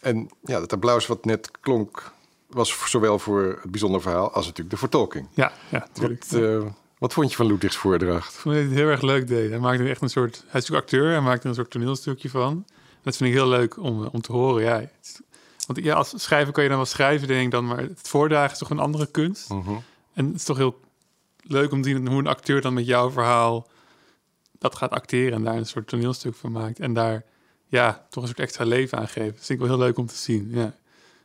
en 0.00 0.28
ja, 0.44 0.58
dat 0.58 0.72
applaus 0.72 1.06
wat 1.06 1.24
net 1.24 1.50
klonk, 1.60 2.12
was 2.46 2.90
zowel 2.90 3.18
voor 3.18 3.58
het 3.62 3.70
bijzondere 3.70 4.02
verhaal 4.02 4.32
als 4.32 4.44
natuurlijk 4.44 4.70
de 4.70 4.76
vertolking. 4.76 5.28
Ja, 5.34 5.52
ja 5.68 5.78
natuurlijk. 5.78 6.24
Wat, 6.28 6.40
eh, 6.40 6.62
wat 6.98 7.12
vond 7.12 7.30
je 7.30 7.36
van 7.36 7.46
Ludwigs 7.46 7.76
voordracht? 7.76 8.34
Ik 8.34 8.40
vond 8.40 8.54
het 8.54 8.70
heel 8.70 8.88
erg 8.88 9.02
leuk 9.02 9.26
deed. 9.26 9.50
Hij 9.50 9.58
maakte 9.58 9.88
echt 9.88 10.02
een 10.02 10.10
soort... 10.10 10.34
Hij 10.36 10.44
is 10.46 10.52
natuurlijk 10.52 10.82
acteur, 10.82 11.10
hij 11.10 11.20
maakte 11.20 11.42
er 11.42 11.48
een 11.48 11.54
soort 11.54 11.70
toneelstukje 11.70 12.30
van. 12.30 12.64
Dat 13.02 13.16
vind 13.16 13.30
ik 13.30 13.36
heel 13.36 13.48
leuk 13.48 13.76
om, 13.76 14.06
om 14.06 14.20
te 14.20 14.32
horen, 14.32 14.62
ja. 14.62 14.88
Want 15.66 15.84
ja, 15.84 15.94
als 15.94 16.12
schrijver 16.16 16.52
kan 16.52 16.62
je 16.62 16.68
dan 16.68 16.78
wel 16.78 16.86
schrijven, 16.86 17.28
denk 17.28 17.44
ik 17.44 17.50
dan, 17.50 17.66
maar 17.66 17.78
het 17.78 18.08
voordragen 18.08 18.52
is 18.52 18.58
toch 18.58 18.70
een 18.70 18.78
andere 18.78 19.06
kunst. 19.06 19.48
Mhm. 19.48 19.72
En 20.18 20.26
het 20.26 20.34
is 20.34 20.44
toch 20.44 20.56
heel 20.56 20.80
leuk 21.42 21.72
om 21.72 21.82
te 21.82 21.88
zien 21.88 22.08
hoe 22.08 22.18
een 22.18 22.26
acteur 22.26 22.60
dan 22.60 22.74
met 22.74 22.86
jouw 22.86 23.10
verhaal 23.10 23.66
dat 24.58 24.74
gaat 24.74 24.90
acteren 24.90 25.32
en 25.32 25.44
daar 25.44 25.56
een 25.56 25.66
soort 25.66 25.86
toneelstuk 25.86 26.34
van 26.34 26.52
maakt. 26.52 26.80
En 26.80 26.92
daar 26.92 27.24
ja, 27.66 28.06
toch 28.10 28.22
een 28.22 28.28
soort 28.28 28.40
extra 28.40 28.64
leven 28.64 28.98
aangeven. 28.98 29.34
Dat 29.34 29.44
vind 29.44 29.60
ik 29.60 29.66
wel 29.66 29.76
heel 29.76 29.86
leuk 29.86 29.98
om 29.98 30.06
te 30.06 30.16
zien. 30.16 30.48
Ja. 30.50 30.74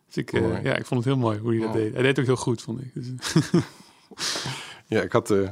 Dus 0.06 0.18
ik, 0.18 0.34
eh, 0.34 0.64
ja, 0.64 0.76
ik 0.76 0.86
vond 0.86 1.04
het 1.04 1.14
heel 1.14 1.22
mooi 1.24 1.40
hoe 1.40 1.52
hij 1.52 1.60
dat 1.60 1.74
deed. 1.74 1.94
Hij 1.94 2.02
deed 2.02 2.18
het 2.18 2.20
ook 2.20 2.26
heel 2.26 2.44
goed, 2.44 2.62
vond 2.62 2.82
ik. 2.82 2.92
Dus, 2.94 3.34
Ja, 4.88 5.02
ik 5.02 5.12
had 5.12 5.32
eh, 5.32 5.50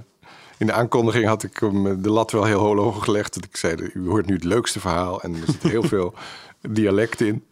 in 0.57 0.65
de 0.65 0.73
aankondiging 0.73 1.25
had 1.25 1.43
ik 1.43 1.57
hem 1.57 1.87
eh, 1.87 1.93
de 1.99 2.09
lat 2.09 2.31
wel 2.31 2.43
heel 2.43 2.59
hoog 2.59 3.03
gelegd. 3.03 3.33
Dat 3.33 3.43
ik 3.45 3.57
zei, 3.57 3.89
u 3.93 4.07
hoort 4.07 4.25
nu 4.25 4.33
het 4.33 4.43
leukste 4.43 4.79
verhaal 4.79 5.21
en 5.21 5.35
er 5.35 5.45
zit 5.45 5.63
heel 5.63 5.83
veel 5.93 6.13
dialect 6.69 7.21
in. 7.21 7.43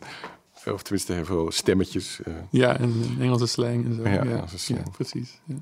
Of 0.66 0.82
tenminste 0.84 1.14
heel 1.14 1.26
veel 1.26 1.52
stemmetjes. 1.52 2.20
ja, 2.50 2.78
en 2.78 3.18
Engelse 3.20 3.46
slang 3.46 3.86
en 3.86 3.96
zo. 3.96 4.02
Ja, 4.04 4.10
Ja, 4.10 4.20
Engelse 4.22 4.56
ja, 4.56 4.58
slang. 4.58 4.92
precies. 4.92 5.40
Ja. 5.46 5.56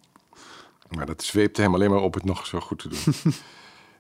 Maar 0.89 1.05
dat 1.05 1.23
zweepte 1.23 1.61
hem 1.61 1.73
alleen 1.73 1.89
maar 1.89 2.01
op 2.01 2.13
het 2.13 2.23
nog 2.23 2.45
zo 2.45 2.59
goed 2.59 2.79
te 2.79 2.87
doen. 2.89 3.33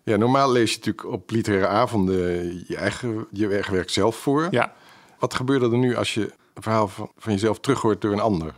ja, 0.03 0.15
normaal 0.15 0.51
lees 0.51 0.71
je 0.71 0.77
natuurlijk 0.77 1.05
op 1.13 1.29
literaire 1.31 1.67
avonden 1.67 2.17
je 2.67 2.75
eigen, 2.75 3.27
je 3.31 3.47
eigen 3.47 3.73
werk 3.73 3.89
zelf 3.89 4.15
voor. 4.15 4.47
ja. 4.51 4.73
Wat 5.19 5.33
gebeurde 5.33 5.65
er 5.71 5.77
nu 5.77 5.95
als 5.95 6.13
je 6.13 6.21
een 6.53 6.61
verhaal 6.63 6.87
van, 6.87 7.11
van 7.17 7.33
jezelf 7.33 7.59
terughoort 7.59 8.01
door 8.01 8.11
een 8.11 8.19
ander? 8.19 8.53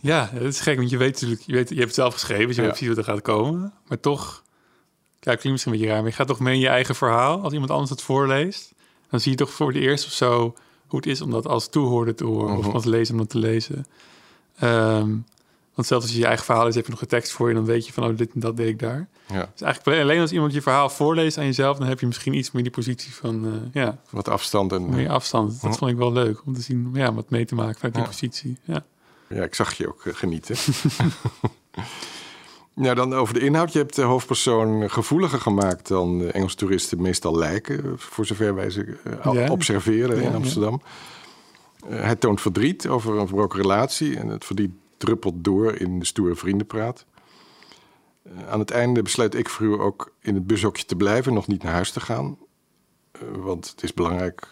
Ja, 0.00 0.30
dat 0.34 0.42
is 0.42 0.60
gek, 0.60 0.76
want 0.76 0.90
je 0.90 0.96
weet 0.96 1.12
natuurlijk, 1.12 1.40
je, 1.46 1.52
weet, 1.52 1.68
je 1.68 1.74
hebt 1.74 1.86
het 1.86 1.94
zelf 1.94 2.12
geschreven, 2.12 2.46
dus 2.46 2.56
je 2.56 2.62
Ja. 2.62 2.68
weet 2.68 2.76
precies 2.78 2.94
wat 2.96 3.06
er 3.06 3.12
gaat 3.12 3.22
komen. 3.22 3.72
Maar 3.88 4.00
toch, 4.00 4.42
ja, 5.20 5.34
klinkt 5.34 5.44
misschien 5.44 5.72
een 5.72 5.78
beetje 5.78 5.92
raar, 5.94 6.02
maar 6.02 6.10
je 6.10 6.16
gaat 6.16 6.26
toch 6.26 6.40
mee 6.40 6.54
in 6.54 6.60
je 6.60 6.68
eigen 6.68 6.94
verhaal. 6.94 7.40
Als 7.42 7.52
iemand 7.52 7.70
anders 7.70 7.90
het 7.90 8.02
voorleest, 8.02 8.72
dan 9.10 9.20
zie 9.20 9.30
je 9.30 9.36
toch 9.36 9.50
voor 9.50 9.66
het 9.68 9.76
eerst 9.76 10.06
of 10.06 10.12
zo 10.12 10.54
hoe 10.86 10.98
het 10.98 11.06
is 11.08 11.20
om 11.20 11.30
dat 11.30 11.46
als 11.46 11.68
toehoorder 11.68 12.14
te 12.14 12.24
horen 12.24 12.56
Mhm. 12.58 12.66
of 12.68 12.74
als 12.74 12.84
lezer 12.84 13.14
om 13.14 13.20
dat 13.20 13.30
te 13.30 13.38
lezen. 13.38 13.86
Ehm, 14.58 15.14
want 15.76 15.88
zelfs 15.88 16.04
als 16.04 16.12
je 16.14 16.20
je 16.20 16.26
eigen 16.26 16.44
verhaal 16.44 16.66
is, 16.66 16.74
heb 16.74 16.84
je 16.84 16.90
nog 16.90 17.00
een 17.00 17.06
tekst 17.06 17.32
voor 17.32 17.48
je, 17.48 17.54
dan 17.54 17.64
weet 17.64 17.86
je 17.86 17.92
van, 17.92 18.04
oh, 18.04 18.16
dit 18.16 18.32
en 18.34 18.40
dat 18.40 18.56
deed 18.56 18.68
ik 18.68 18.78
daar. 18.78 19.08
Ja, 19.26 19.48
Dus 19.52 19.60
eigenlijk 19.62 20.02
alleen 20.02 20.20
als 20.20 20.32
iemand 20.32 20.52
je 20.52 20.62
verhaal 20.62 20.88
voorleest 20.88 21.38
aan 21.38 21.44
jezelf, 21.44 21.78
dan 21.78 21.86
heb 21.86 22.00
je 22.00 22.06
misschien 22.06 22.34
iets 22.34 22.50
meer 22.50 22.62
die 22.62 22.72
positie 22.72 23.14
van, 23.14 23.44
eh, 23.46 23.82
ja, 23.82 23.98
wat 24.10 24.28
afstand 24.28 24.72
en... 24.72 24.88
meer 24.88 25.08
afstand. 25.10 25.52
Dat 25.52 25.62
Mhm. 25.70 25.72
vond 25.78 25.90
ik 25.90 25.96
wel 25.96 26.12
leuk 26.12 26.42
om 26.46 26.54
te 26.54 26.60
zien, 26.60 26.90
ja, 26.94 27.12
wat 27.12 27.30
mee 27.30 27.44
te 27.44 27.54
maken 27.54 27.74
vanuit 27.74 27.94
die 27.94 28.02
Ja. 28.02 28.08
positie. 28.08 28.58
Ja. 28.64 28.84
Ja, 29.28 29.42
ik 29.42 29.54
zag 29.54 29.74
je 29.74 29.88
ook 29.88 30.06
eh, 30.06 30.14
genieten. 30.14 30.56
nou, 32.74 32.94
dan 32.94 33.14
over 33.14 33.34
de 33.34 33.40
inhoud. 33.40 33.72
Je 33.72 33.78
hebt 33.78 33.94
de 33.94 34.02
hoofdpersoon 34.02 34.90
gevoeliger 34.90 35.40
gemaakt 35.40 35.88
dan 35.88 36.18
de 36.18 36.30
Engelse 36.32 36.56
toeristen 36.56 37.02
meestal 37.02 37.36
lijken. 37.36 37.94
Voor 37.98 38.26
zover 38.26 38.54
wij 38.54 38.70
ze 38.70 38.96
eh, 39.04 39.32
Ja. 39.32 39.50
observeren 39.50 40.16
Ja, 40.22 40.28
in. 40.28 40.34
Amsterdam. 40.34 40.82
Eh, 41.88 42.00
hij 42.00 42.16
toont 42.16 42.40
verdriet 42.40 42.86
over 42.88 43.18
een 43.18 43.26
verbroken 43.26 43.60
relatie. 43.60 44.16
En 44.18 44.28
het 44.28 44.44
verdriet 44.44 44.70
druppelt 44.96 45.44
door 45.44 45.74
in 45.74 45.98
de 45.98 46.04
stoere 46.04 46.34
vriendenpraat. 46.34 47.06
Eh, 48.22 48.48
aan 48.48 48.58
het 48.58 48.70
einde 48.70 49.02
besluit 49.02 49.34
ik 49.34 49.48
voor 49.48 49.66
u 49.66 49.72
ook 49.72 50.14
in 50.20 50.34
het 50.34 50.46
bushokje 50.46 50.84
te 50.84 50.96
blijven, 50.96 51.34
nog 51.34 51.46
niet 51.46 51.62
naar 51.62 51.72
huis 51.72 51.90
te 51.90 52.00
gaan. 52.00 52.38
Eh, 53.12 53.20
want 53.36 53.70
het 53.70 53.82
is 53.82 53.94
belangrijk, 53.94 54.48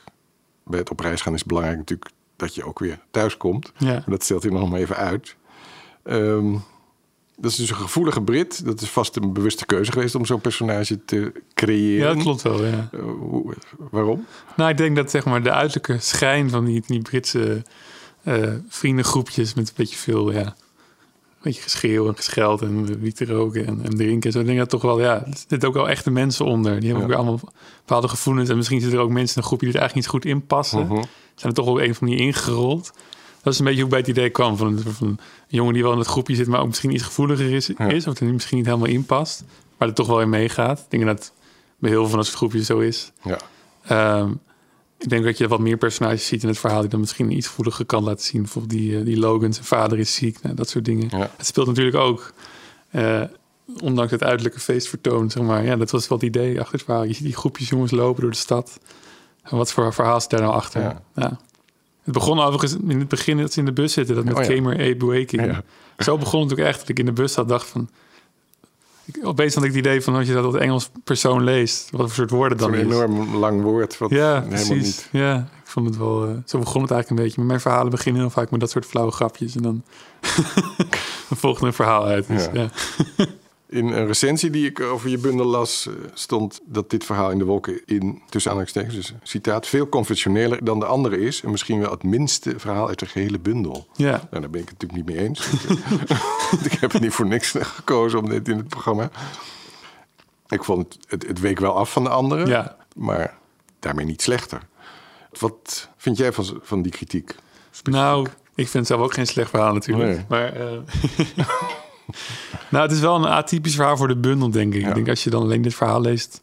bij 0.65 0.79
het 0.79 0.91
op 0.91 1.01
reis 1.01 1.21
gaan 1.21 1.33
is 1.33 1.39
het 1.39 1.49
belangrijk 1.49 1.79
natuurlijk 1.79 2.11
dat 2.37 2.55
je 2.55 2.65
ook 2.65 2.79
weer 2.79 3.01
thuis 3.11 3.37
komt. 3.37 3.73
Ja. 3.77 3.93
Maar 3.93 4.05
dat 4.07 4.25
stelt 4.25 4.43
hij 4.43 4.53
nog 4.53 4.71
maar 4.71 4.81
even 4.81 4.97
uit. 4.97 5.37
Ehm, 6.03 6.53
dat 7.37 7.51
is 7.51 7.57
dus 7.57 7.71
een 7.71 7.77
gevoelige 7.77 8.23
Brit. 8.23 8.65
Dat 8.65 8.81
is 8.81 8.91
vast 8.91 9.17
een 9.17 9.33
bewuste 9.33 9.67
keuze 9.67 9.93
geweest 9.93 10.15
om 10.15 10.27
zo'n 10.27 10.41
personage 10.41 11.05
te 11.05 11.17
ja, 11.17 11.41
creëren. 11.55 12.15
dat 12.15 12.23
klopt 12.23 12.43
wel, 12.43 12.65
ja. 12.65 12.89
Eh, 12.93 13.01
waarom? 13.91 14.27
Nou, 14.57 14.71
ik 14.71 14.77
denk 14.77 14.97
dat 14.97 15.11
zeg 15.11 15.25
maar 15.25 15.43
de 15.43 15.53
uiterlijke 15.53 15.99
schijn 15.99 16.51
van 16.51 16.65
die, 16.65 16.83
die 16.87 17.03
Britse 17.03 17.63
eh, 18.25 18.53
vriendengroepjes 18.69 19.55
met 19.55 19.69
een 19.69 19.75
beetje 19.77 19.97
veel, 19.97 20.33
ja, 20.33 20.41
een 20.47 20.53
beetje 21.43 21.63
geschreeuw 21.63 22.09
en 22.09 22.17
gescheld 22.17 22.63
en 22.63 23.01
wiet 23.01 23.17
te 23.17 23.25
roken 23.25 23.67
en, 23.67 23.81
en 23.85 23.97
drinken. 23.97 24.23
en 24.27 24.33
Zo 24.33 24.41
ik 24.41 24.47
denk 24.47 24.59
dat 24.59 24.69
toch 24.71 24.83
wel, 24.83 25.01
ja, 25.01 25.25
er 25.27 25.37
zitten 25.49 25.69
ook 25.69 25.75
wel 25.75 25.89
echte 25.89 26.11
mensen 26.11 26.45
onder. 26.45 26.81
Die 26.81 26.91
hebben 26.91 27.09
Ja. 27.09 27.13
ook 27.15 27.19
allemaal 27.21 27.41
bepaalde 27.79 28.09
gevoelens. 28.09 28.49
En 28.49 28.57
misschien 28.57 28.81
zitten 28.81 28.99
er 28.99 29.05
ook 29.05 29.11
mensen 29.11 29.37
in 29.37 29.43
een 29.43 29.49
groepje 29.49 29.67
die 29.67 29.75
er 29.75 29.81
eigenlijk 29.81 30.13
niet 30.13 30.23
goed 30.23 30.33
in 30.33 30.47
passen. 30.47 30.87
Mhm. 30.87 30.95
Zijn 31.35 31.53
er 31.53 31.55
toch 31.55 31.67
op 31.67 31.77
een 31.77 31.91
of 31.91 32.01
andere 32.01 32.05
manier 32.05 32.19
ingerold. 32.27 32.93
Dat 33.43 33.53
is 33.53 33.59
een 33.59 33.65
beetje 33.65 33.81
hoe 33.81 33.91
bij 33.91 33.99
het 33.99 34.09
idee 34.09 34.31
kwam 34.31 34.57
van, 34.57 34.79
van 34.87 35.07
een 35.09 35.19
jongen 35.49 35.73
die 35.75 35.83
wel 35.83 35.93
in 35.93 35.99
het 35.99 36.07
groepje 36.07 36.35
zit, 36.35 36.47
maar 36.47 36.61
ook 36.61 36.67
misschien 36.67 36.91
iets 36.95 37.03
gevoeliger 37.03 37.53
is, 37.53 37.71
Ja. 37.79 37.89
is 37.89 38.07
of 38.07 38.21
er 38.21 38.27
misschien 38.27 38.57
niet 38.57 38.67
helemaal 38.67 38.87
in 38.89 39.05
past, 39.05 39.45
maar 39.79 39.89
er 39.89 39.95
toch 39.95 40.07
wel 40.07 40.21
in 40.21 40.29
meegaat. 40.29 40.79
Ik 40.79 40.85
denk 40.91 41.05
dat 41.05 41.33
bij 41.79 41.91
heel 41.91 41.99
veel 42.01 42.09
van 42.09 42.17
dat 42.19 42.27
soort 42.27 42.39
groepjes 42.39 42.67
zo 42.67 42.79
is. 42.79 43.13
Ja. 43.23 43.39
Ehm, 43.85 44.33
ik 45.05 45.11
denk 45.11 45.25
dat 45.25 45.39
je 45.39 45.49
wat 45.49 45.61
meer 45.61 45.77
personages 45.77 46.27
ziet 46.27 46.43
in 46.43 46.49
het 46.49 46.59
verhaal 46.59 46.81
die 46.81 46.91
dan 46.91 47.01
misschien 47.01 47.27
een 47.27 47.37
iets 47.37 47.47
voeliger 47.47 47.85
kan 47.85 48.05
laten 48.05 48.25
zien. 48.25 48.43
Bijvoorbeeld 48.43 48.81
die, 48.81 48.99
eh, 48.99 49.05
die 49.05 49.19
Logan, 49.19 49.53
zijn 49.53 49.67
vader 49.67 49.99
is 49.99 50.15
ziek, 50.15 50.43
nou, 50.43 50.55
dat 50.55 50.69
soort 50.69 50.85
dingen. 50.85 51.09
Ja. 51.11 51.31
Het 51.37 51.47
speelt 51.47 51.67
natuurlijk 51.67 51.97
ook, 51.97 52.33
eh, 52.91 53.23
ondanks 53.81 54.13
het 54.13 54.23
uiterlijke 54.23 54.61
feestvertoon, 54.61 55.31
zeg 55.31 55.43
maar. 55.43 55.65
Ja, 55.65 55.77
dat 55.77 55.91
was 55.91 56.09
wel 56.09 56.19
het 56.19 56.27
idee 56.27 56.61
achter 56.61 56.75
het 56.75 56.85
verhaal. 56.85 57.05
Je 57.05 57.15
ziet 57.15 57.25
die 57.25 57.37
groepjes 57.37 57.69
jongens 57.69 57.91
lopen 57.91 58.23
door 58.23 58.31
de 58.31 58.37
stad. 58.37 58.81
En 59.43 59.57
wat 59.57 59.73
voor 59.73 59.95
verhaal 59.95 60.21
zit 60.21 60.31
daar 60.31 60.41
nou 60.41 60.55
achter? 60.55 60.83
Ja. 60.83 61.03
Ja. 61.15 61.39
Het 62.03 62.15
begon 62.15 62.41
overigens 62.41 62.77
in 62.89 62.99
het 62.99 63.09
begin 63.09 63.37
dat 63.37 63.53
ze 63.53 63.59
in 63.59 63.65
de 63.65 63.73
bus 63.73 63.93
zitten, 63.93 64.15
dat 64.15 64.25
met 64.25 64.35
Oh 64.35 64.43
ja. 64.43 64.55
Kamer. 64.55 65.47
Ja. 65.47 65.63
Zo 65.99 66.19
begon 66.19 66.43
het 66.43 66.53
ook 66.53 66.59
echt, 66.59 66.79
dat 66.79 66.89
ik 66.89 66.99
in 66.99 67.07
de 67.07 67.13
bus 67.13 67.33
zat 67.33 67.49
dacht 67.49 67.67
van... 67.67 67.89
Ik, 69.05 69.19
opeens 69.27 69.55
had 69.55 69.63
ik 69.65 69.69
het 69.71 69.79
idee 69.79 70.01
van 70.03 70.15
als 70.15 70.27
je 70.27 70.33
dat 70.33 70.45
als 70.45 70.55
Engels 70.55 70.91
persoon 71.05 71.45
leest, 71.45 71.91
wat 71.91 72.01
voor 72.01 72.11
soort 72.15 72.31
woorden 72.31 72.59
dan 72.59 72.75
is. 72.75 72.81
enorm 72.81 73.37
lang 73.37 73.63
woord. 73.63 73.99
Wat 73.99 74.11
Ja, 74.11 74.33
helemaal 74.35 74.49
precies. 74.49 74.71
niet. 74.85 75.09
Ja, 75.13 75.37
ik 75.37 75.71
vond 75.71 75.87
het 75.87 75.97
wel. 75.97 76.25
eh, 76.27 76.31
zo 76.47 76.59
begon 76.59 76.83
het 76.83 76.91
eigenlijk 76.91 77.11
een 77.11 77.17
beetje. 77.27 77.39
Maar 77.39 77.47
mijn 77.47 77.61
verhalen 77.61 77.91
beginnen 77.91 78.21
heel 78.23 78.31
vaak 78.31 78.51
met 78.51 78.61
dat 78.61 78.71
soort 78.71 78.87
flauwe 78.87 79.13
grapjes. 79.13 79.57
En 79.57 79.63
dan, 79.63 79.83
dan 81.29 81.39
volgt 81.39 81.63
een 81.63 81.73
verhaal 81.73 82.05
uit. 82.05 82.27
Dus, 82.27 82.45
Ja. 82.45 82.51
ja. 82.53 82.69
In 83.75 83.87
een 83.87 84.07
recensie 84.07 84.51
die 84.51 84.67
ik 84.67 84.81
over 84.81 85.09
je 85.09 85.19
bundel 85.19 85.47
las, 85.47 85.87
eh, 85.87 85.93
stond 86.15 86.61
dat 86.65 86.91
dit 86.91 87.05
verhaal 87.05 87.31
in 87.31 87.39
de 87.39 87.45
wolken 87.45 87.81
in, 87.87 88.23
tussen 88.29 88.51
aanhalingstekens, 88.51 88.95
dus 88.95 89.15
citaat, 89.23 89.67
veel 89.67 89.89
conventioneler 89.89 90.65
dan 90.65 90.79
de 90.79 90.85
andere 90.85 91.21
is. 91.21 91.43
En 91.43 91.51
misschien 91.51 91.81
wel 91.81 91.91
het 91.91 92.03
minste 92.03 92.55
verhaal 92.59 92.89
uit 92.89 92.99
de 92.99 93.07
gehele 93.07 93.39
bundel. 93.39 93.87
ja. 93.97 94.11
Nou, 94.31 94.41
daar 94.41 94.51
ben 94.51 94.61
ik 94.61 94.69
het 94.69 94.81
natuurlijk 94.83 95.09
niet 95.09 95.17
mee 95.17 95.27
eens. 95.29 95.49
Want 96.51 96.67
ik 96.73 96.73
heb 96.73 96.93
het 96.93 97.03
niet 97.03 97.13
voor 97.13 97.27
niks 97.27 97.55
gekozen 97.61 98.19
om 98.19 98.29
dit 98.29 98.49
in 98.49 98.57
het 98.57 98.69
programma. 98.69 99.11
Ik 100.49 100.65
vond 100.65 100.85
het, 100.95 101.05
het, 101.09 101.27
het 101.27 101.41
week 101.41 101.59
wel 101.59 101.77
af 101.77 101.93
van 101.93 102.03
de 102.05 102.11
andere, 102.11 102.47
Ja. 102.47 102.77
maar 102.97 103.35
daarmee 103.81 104.05
niet 104.05 104.23
slechter. 104.23 104.61
Wat 105.39 105.89
vind 105.97 106.17
jij 106.17 106.33
van, 106.33 106.59
van 106.63 106.83
die 106.83 106.93
kritiek? 106.93 107.35
Nou, 107.83 108.27
ik 108.55 108.69
vind 108.69 108.73
het 108.73 108.87
zelf 108.87 109.01
ook 109.01 109.15
geen 109.15 109.27
slecht 109.27 109.51
verhaal 109.51 109.73
natuurlijk. 109.73 110.09
Nee. 110.11 110.25
Maar. 110.29 110.53
eh, 110.53 110.79
nou, 112.75 112.87
het 112.87 112.97
is 112.97 113.01
wel 113.01 113.17
een 113.17 113.27
atypisch 113.27 113.75
verhaal 113.75 113.97
voor 113.97 114.09
de 114.09 114.17
bundel, 114.17 114.51
denk 114.51 114.75
ik. 114.75 114.81
Ja. 114.81 114.89
Ik 114.89 114.95
denk 114.95 115.09
als 115.09 115.25
je 115.25 115.31
dan 115.31 115.43
alleen 115.43 115.63
dit 115.63 115.75
verhaal 115.75 116.01
leest. 116.01 116.43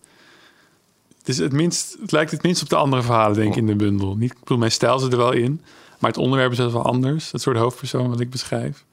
Het, 1.18 1.30
is 1.30 1.38
het, 1.38 1.52
minst, 1.52 1.98
het 2.02 2.12
lijkt 2.12 2.32
het 2.32 2.44
minst 2.44 2.62
op 2.62 2.70
de 2.70 2.76
andere 2.76 3.02
verhalen, 3.02 3.36
denk 3.36 3.50
ik, 3.50 3.56
in 3.56 3.66
de 3.66 3.76
bundel. 3.76 4.16
Niet, 4.16 4.32
ik 4.32 4.40
bedoel, 4.40 4.58
mijn 4.58 4.72
stijl 4.72 5.00
zit 5.00 5.12
er 5.12 5.18
wel 5.18 5.32
in. 5.32 5.62
Maar 6.00 6.10
het 6.10 6.20
onderwerp 6.20 6.52
is 6.52 6.58
wel 6.58 6.86
anders. 6.86 7.32
Dat 7.32 7.42
soort 7.42 7.58
hoofdpersoon 7.58 8.10
wat 8.10 8.20
ik 8.20 8.30
beschrijf. 8.30 8.86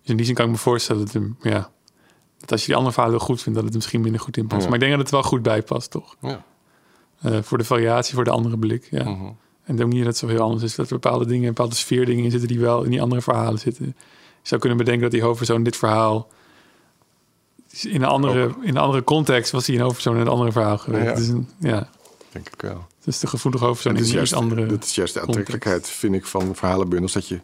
Dus 0.00 0.10
in 0.10 0.16
die 0.16 0.26
zin 0.26 0.34
kan 0.34 0.44
ik 0.44 0.50
me 0.50 0.56
voorstellen 0.56 1.04
dat, 1.04 1.14
hem, 1.14 1.36
ja, 1.42 1.70
dat 2.38 2.52
als 2.52 2.60
je 2.60 2.66
die 2.66 2.76
andere 2.76 2.94
verhalen 2.94 3.20
goed 3.20 3.42
vindt, 3.42 3.54
dat 3.54 3.64
het 3.64 3.72
er 3.72 3.78
misschien 3.78 4.00
minder 4.00 4.20
goed 4.20 4.36
in 4.36 4.46
past. 4.46 4.62
Ja. 4.62 4.66
Maar 4.66 4.74
ik 4.74 4.80
denk 4.80 4.92
dat 4.92 5.00
het 5.00 5.10
wel 5.10 5.22
goed 5.22 5.42
bij 5.42 5.62
past, 5.62 5.90
toch? 5.90 6.16
Ja. 6.20 6.44
Eh, 7.20 7.38
voor 7.42 7.58
de 7.58 7.64
variatie, 7.64 8.14
voor 8.14 8.24
de 8.24 8.30
andere 8.30 8.58
blik. 8.58 8.88
Ja. 8.90 9.02
Mhm. 9.02 9.24
En 9.64 9.76
de 9.76 9.84
manier 9.84 10.04
dat 10.04 10.08
het 10.08 10.16
zo 10.16 10.26
heel 10.26 10.40
anders 10.40 10.62
is. 10.62 10.74
Dat 10.74 10.86
er 10.86 10.98
bepaalde 10.98 11.26
dingen, 11.26 11.48
bepaalde 11.48 11.74
sfeerdingen 11.74 12.24
in 12.24 12.30
zitten 12.30 12.48
die 12.48 12.60
wel 12.60 12.82
in 12.82 12.90
die 12.90 13.02
andere 13.02 13.22
verhalen 13.22 13.58
zitten. 13.58 13.84
Je 13.86 13.94
zou 14.42 14.60
kunnen 14.60 14.78
bedenken 14.78 15.02
dat 15.02 15.12
die 15.12 15.22
hoofdpersoon 15.22 15.62
dit 15.62 15.76
verhaal... 15.76 16.28
In 17.82 18.02
een 18.02 18.08
andere, 18.08 18.54
in 18.60 18.68
een 18.68 18.76
andere 18.76 19.04
context 19.04 19.50
was 19.52 19.66
hij 19.66 19.76
een 19.76 19.80
hoofdpersoon 19.82 20.14
in 20.14 20.20
een 20.20 20.28
andere 20.28 20.52
verhaal 20.52 20.78
geweest. 20.78 21.26
Ja. 21.26 21.32
Een, 21.34 21.48
ja, 21.58 21.88
Denk 22.32 22.48
ik 22.48 22.60
wel. 22.60 22.86
het 22.98 23.06
is 23.06 23.18
de 23.18 23.26
gevoelige 23.26 23.64
hoofdpersoon 23.64 24.00
is, 24.00 24.10
juist, 24.10 24.32
andere... 24.32 24.66
dat 24.66 24.84
is 24.84 24.94
juist 24.94 25.14
de 25.14 25.20
aantrekkelijkheid, 25.20 25.88
vind 25.88 26.14
ik, 26.14 26.24
van 26.26 26.54
verhalenbundels. 26.54 27.12
Dat 27.12 27.28
je 27.28 27.40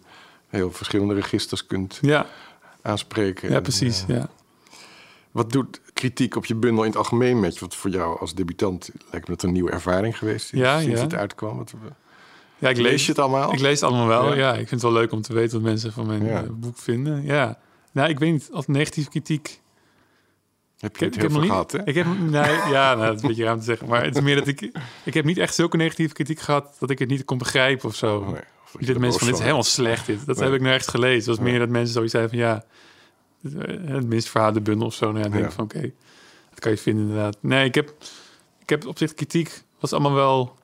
heel 0.49 0.73
verschillende 0.73 1.15
registers 1.15 1.67
kunt 1.67 1.99
Ja, 2.01 2.27
aanspreken. 2.83 3.51
ja, 3.51 3.61
precies. 3.61 4.05
eh, 4.09 4.17
Ja. 4.17 4.29
Wat 5.31 5.53
doet 5.53 5.81
kritiek 5.93 6.37
op 6.37 6.47
je 6.47 6.55
bundel 6.55 6.83
in 6.85 6.89
het 6.89 6.99
algemeen 6.99 7.41
met 7.41 7.55
je? 7.55 7.61
Wat 7.61 7.75
voor 7.75 7.91
jou 7.91 8.21
als 8.21 8.35
debutant 8.35 8.91
lijkt 9.11 9.29
me 9.29 9.35
dat 9.35 9.43
een 9.43 9.53
nieuwe 9.53 9.71
ervaring 9.71 10.19
geweest 10.19 10.53
is 10.53 10.59
Ja, 10.59 10.81
sinds 10.81 10.97
ja. 10.97 11.03
het 11.03 11.15
uitkwam. 11.15 11.57
Wat, 11.57 11.75
ja, 12.59 12.69
ik 12.69 12.77
lees 12.77 13.03
je 13.07 13.11
het 13.13 13.21
allemaal? 13.21 13.53
Ik 13.53 13.61
lees 13.61 13.81
het 13.81 13.91
allemaal 13.91 14.07
wel, 14.07 14.29
Ja. 14.29 14.35
ja. 14.39 14.51
Ik 14.51 14.57
vind 14.69 14.71
het 14.71 14.83
wel 14.83 14.93
leuk 14.93 15.13
om 15.13 15.23
te 15.23 15.33
weten 15.33 15.53
wat 15.53 15.71
mensen 15.71 15.93
van 15.93 16.07
mijn 16.07 16.29
eh, 16.29 16.39
boek 16.51 16.79
vinden. 16.79 17.23
Ja. 17.25 17.59
Nou, 17.93 18.09
ik 18.09 18.19
weet 18.19 18.33
niet, 18.33 18.49
als 18.53 18.67
negatieve 18.67 19.11
kritiek... 19.11 19.61
heb 20.81 20.97
je 20.97 21.07
Ik 21.07 21.13
het 21.15 21.23
heb, 21.23 21.31
heel 21.31 21.41
veel 21.41 21.49
gehad, 21.51 21.73
hè? 21.73 21.85
Ik 21.85 21.95
heb, 21.95 22.07
nee, 22.19 22.51
ja, 22.75 22.95
nou, 22.95 23.07
dat 23.07 23.17
is 23.17 23.23
een 23.23 23.29
beetje 23.29 23.45
ruim 23.45 23.59
te 23.59 23.65
zeggen. 23.65 23.89
Maar 23.89 24.05
het 24.05 24.17
is 24.17 24.23
meer 24.23 24.35
dat 24.37 24.47
ik... 24.47 24.71
Ik 25.05 25.15
heb 25.15 25.25
niet 25.25 25.39
echt 25.39 25.55
zulke 25.55 25.77
negatieve 25.77 26.15
kritiek 26.15 26.41
gehad... 26.41 26.77
dat 26.79 26.91
ik 26.91 26.99
het 26.99 27.09
niet 27.09 27.25
kon 27.25 27.39
begrijpen 27.39 27.89
of 27.89 27.95
zo. 27.95 28.19
Oh, 28.19 28.29
nee. 28.29 28.41
Of 28.75 28.81
dat 28.87 28.99
mensen 28.99 29.19
van, 29.19 29.27
dit 29.29 29.37
is 29.37 29.43
helemaal 29.43 29.63
slecht 29.63 30.07
dit. 30.07 30.27
Dat 30.27 30.37
Nee. 30.37 30.45
heb 30.45 30.55
ik 30.55 30.61
nergens 30.61 30.87
gelezen. 30.87 31.17
Het 31.19 31.27
was 31.27 31.39
Nee. 31.39 31.51
meer 31.51 31.59
dat 31.59 31.69
mensen 31.69 31.93
zoiets 31.95 32.13
zeiden 32.13 32.33
van, 32.33 32.41
ja... 32.41 32.65
Het, 33.43 33.53
het 33.91 34.07
minst 34.07 34.29
verhaal 34.29 34.53
de 34.53 34.61
bundel 34.61 34.87
of 34.87 34.95
zo. 34.95 35.05
Nou 35.07 35.17
ja, 35.17 35.23
dan 35.23 35.33
denk 35.33 35.43
Ja. 35.45 35.49
ik 35.49 35.55
van, 35.55 35.65
oké, 35.65 35.93
dat 36.51 36.59
kan 36.61 36.71
je 36.73 36.79
vinden 36.79 37.05
inderdaad. 37.05 37.37
Nee, 37.41 37.65
ik 37.65 37.75
heb, 37.75 37.95
ik 38.59 38.69
heb 38.69 38.87
op 38.87 38.99
zich 38.99 39.15
kritiek... 39.15 39.63
was 39.81 39.93
allemaal 39.93 40.13
wel, 40.15 40.57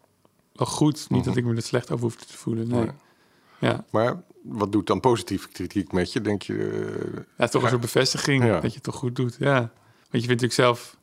wel 0.52 0.66
goed. 0.66 0.94
Niet 1.08 1.10
Mhm. 1.20 1.28
dat 1.28 1.36
ik 1.36 1.44
me 1.44 1.54
er 1.56 1.62
slecht 1.62 1.90
over 1.90 2.04
hoefde 2.04 2.24
te 2.24 2.36
voelen. 2.36 2.68
Nee. 2.68 2.86
Ja. 3.58 3.84
Maar 3.90 4.22
wat 4.42 4.72
doet 4.72 4.86
dan 4.86 5.00
positieve 5.00 5.48
kritiek 5.48 5.92
met 5.92 6.12
je? 6.12 6.20
Denk 6.20 6.42
je... 6.42 6.54
eh, 6.54 7.14
ja, 7.14 7.22
het 7.36 7.44
is 7.44 7.50
toch 7.50 7.60
Ja. 7.60 7.66
een 7.66 7.68
soort 7.68 7.80
bevestiging 7.80 8.44
Ja. 8.44 8.52
dat 8.60 8.70
je 8.70 8.74
het 8.74 8.82
toch 8.82 8.94
goed 8.96 9.16
doet. 9.16 9.36
Ja. 9.38 9.70
Want 10.10 10.22
je 10.22 10.28
vindt 10.28 10.42
natuurlijk 10.42 10.52
zelf... 10.52 10.96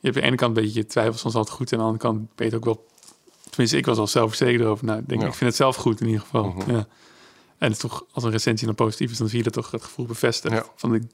Je 0.00 0.12
hebt 0.12 0.16
aan 0.16 0.22
de 0.22 0.28
ene 0.28 0.36
kant 0.36 0.56
een 0.56 0.62
beetje 0.62 0.78
je 0.80 0.86
twijfels 0.86 1.20
van 1.20 1.30
zal 1.30 1.40
het 1.40 1.50
goed... 1.50 1.72
en 1.72 1.78
aan 1.78 1.84
de 1.84 1.90
andere 1.90 2.04
kant 2.04 2.34
ben 2.34 2.50
je 2.50 2.56
ook 2.56 2.64
wel 2.64 2.86
Tenminste, 3.50 3.76
ik 3.76 3.86
was 3.86 3.98
al 3.98 4.06
zelfverzekerd 4.06 4.60
erover. 4.60 4.84
Nou, 4.84 4.98
ik 5.00 5.08
denk, 5.08 5.20
Ja. 5.20 5.26
ik 5.26 5.34
vind 5.34 5.50
het 5.50 5.58
zelf 5.58 5.76
goed 5.76 6.00
in 6.00 6.06
ieder 6.06 6.20
geval. 6.20 6.44
Mhm. 6.44 6.70
ja. 6.70 6.86
En 7.58 7.66
het 7.68 7.72
is 7.72 7.78
toch, 7.78 8.04
als 8.12 8.24
een 8.24 8.30
recensie 8.30 8.66
dan 8.66 8.76
positief 8.76 9.10
is, 9.10 9.18
dan 9.18 9.28
zie 9.28 9.38
je 9.38 9.44
dat 9.44 9.52
toch 9.52 9.70
het 9.70 9.82
gevoel 9.82 10.06
bevestigd. 10.06 10.54
Ja. 10.54 10.64
Van 10.74 11.08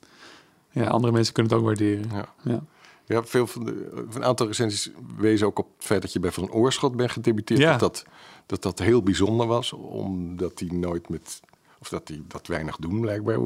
ja, 0.70 0.86
andere 0.86 1.12
mensen 1.12 1.34
kunnen 1.34 1.52
het 1.52 1.60
ook 1.60 1.66
waarderen. 1.66 2.10
Ja. 2.12 2.34
Ja. 2.42 2.62
Ja, 3.06 3.24
veel 3.24 3.46
van 3.46 3.64
de, 3.64 4.04
een 4.14 4.24
aantal 4.24 4.46
recensies 4.46 4.90
wezen 5.16 5.46
ook 5.46 5.58
op 5.58 5.68
het 5.76 5.86
feit 5.86 6.02
dat 6.02 6.12
je 6.12 6.20
bij 6.20 6.30
Van 6.30 6.50
Oorschot 6.50 6.96
bent 6.96 7.10
gedebuteerd. 7.10 7.60
Ja. 7.60 7.76
Dat, 7.76 7.80
dat, 7.80 8.06
dat 8.46 8.62
dat 8.62 8.78
heel 8.78 9.02
bijzonder 9.02 9.46
was, 9.46 9.72
omdat 9.72 10.58
die 10.58 10.72
nooit 10.72 11.08
met. 11.08 11.40
Of 11.78 11.88
dat 11.88 12.06
die 12.06 12.24
dat 12.28 12.46
weinig 12.46 12.76
doen, 12.76 13.00
blijkbaar. 13.00 13.38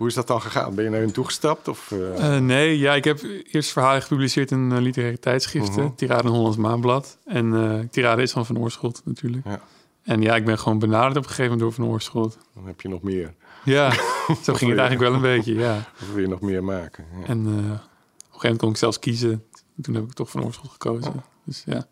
Hoe, 0.00 0.08
is 0.08 0.14
dat 0.14 0.26
dan 0.26 0.42
gegaan? 0.42 0.74
Ben 0.74 0.84
je 0.84 0.90
naar 0.90 1.00
hun 1.00 1.12
toegestapt? 1.12 1.68
Of, 1.68 1.92
eh, 1.92 2.36
Eh, 2.36 2.42
nee, 2.42 2.78
ja, 2.78 2.94
ik 2.94 3.04
heb 3.04 3.20
eerst 3.50 3.70
verhalen 3.70 4.02
gepubliceerd 4.02 4.50
in 4.50 4.70
uh, 4.70 4.78
literaire 4.78 5.18
tijdschriften. 5.18 5.84
Mhm. 5.84 5.94
Tirade 5.94 6.22
en 6.22 6.34
Hollands 6.34 6.56
Maanblad. 6.56 7.18
En 7.24 7.54
eh 7.54 7.88
Tirade 7.90 8.22
is 8.22 8.32
van 8.32 8.46
Van 8.46 8.58
Oorschot 8.58 9.02
natuurlijk. 9.04 9.46
Ja. 9.46 9.60
En 10.02 10.22
ja, 10.22 10.36
ik 10.36 10.44
ben 10.44 10.58
gewoon 10.58 10.78
benaderd 10.78 11.16
op 11.16 11.22
een 11.22 11.28
gegeven 11.28 11.44
moment 11.44 11.60
door 11.60 11.72
Van 11.72 11.86
Oorschot. 11.94 12.38
dan 12.54 12.66
heb 12.66 12.80
je 12.80 12.88
nog 12.88 13.02
meer. 13.02 13.34
Ja, 13.64 13.90
zo 14.44 14.54
ging 14.54 14.70
het 14.70 14.80
eigenlijk 14.80 15.00
wel 15.00 15.14
een 15.14 15.36
beetje, 15.36 15.54
ja. 15.54 15.76
Of 16.00 16.12
wil 16.12 16.22
je 16.22 16.28
nog 16.28 16.40
meer 16.40 16.64
maken? 16.64 17.04
Ja. 17.20 17.26
En 17.26 17.38
eh, 17.38 17.52
op 17.52 17.54
een 17.54 17.68
gegeven 17.68 18.40
moment 18.40 18.58
kon 18.58 18.70
ik 18.70 18.76
zelfs 18.76 18.98
kiezen. 18.98 19.44
Toen 19.82 19.94
heb 19.94 20.04
ik 20.04 20.12
toch 20.12 20.30
Van 20.30 20.44
Oorschot 20.44 20.70
gekozen. 20.70 21.24
Dus 21.44 21.62
ja. 21.66 21.86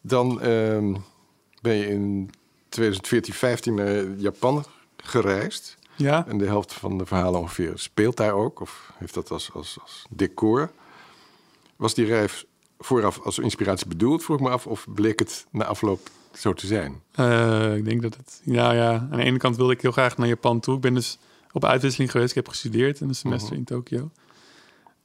Dan 0.00 0.40
ehm, 0.40 0.94
ben 1.62 1.74
je 1.74 1.88
in 1.88 2.30
2014, 2.68 3.34
15 3.34 3.74
naar 3.74 4.04
Japan 4.16 4.64
gereisd. 4.96 5.76
Ja, 5.96 6.26
En 6.26 6.38
de 6.38 6.44
helft 6.46 6.72
van 6.72 6.98
de 6.98 7.06
verhalen 7.06 7.40
ongeveer 7.40 7.72
speelt 7.74 8.16
daar 8.16 8.32
ook. 8.32 8.60
Of 8.60 8.92
heeft 8.98 9.14
dat 9.14 9.30
als, 9.30 9.52
als, 9.52 9.78
als 9.82 10.06
decor. 10.10 10.70
Was 11.76 11.94
die 11.94 12.06
reis 12.06 12.44
vooraf 12.78 13.20
als 13.20 13.38
inspiratie 13.38 13.86
bedoeld, 13.88 14.24
vroeg 14.24 14.36
ik 14.36 14.42
me 14.42 14.50
af. 14.50 14.66
Of 14.66 14.86
bleek 14.94 15.18
het 15.18 15.46
na 15.50 15.64
afloop 15.64 16.08
zo 16.32 16.52
te 16.52 16.66
zijn? 16.66 17.02
Eh, 17.12 17.76
ik 17.76 17.84
denk 17.84 18.02
dat 18.02 18.16
het... 18.16 18.40
Ja, 18.44 18.72
ja, 18.72 19.08
aan 19.10 19.18
de 19.18 19.22
ene 19.24 19.38
kant 19.38 19.56
wilde 19.56 19.72
ik 19.72 19.80
heel 19.80 19.92
graag 19.92 20.16
naar 20.16 20.28
Japan 20.28 20.60
toe. 20.60 20.74
Ik 20.74 20.80
ben 20.80 20.94
dus 20.94 21.18
op 21.52 21.64
uitwisseling 21.64 22.10
geweest. 22.10 22.28
Ik 22.30 22.36
heb 22.36 22.48
gestudeerd 22.48 23.00
in 23.00 23.08
een 23.08 23.14
semester 23.14 23.50
Mhm. 23.50 23.58
in 23.58 23.64
Tokio. 23.64 24.10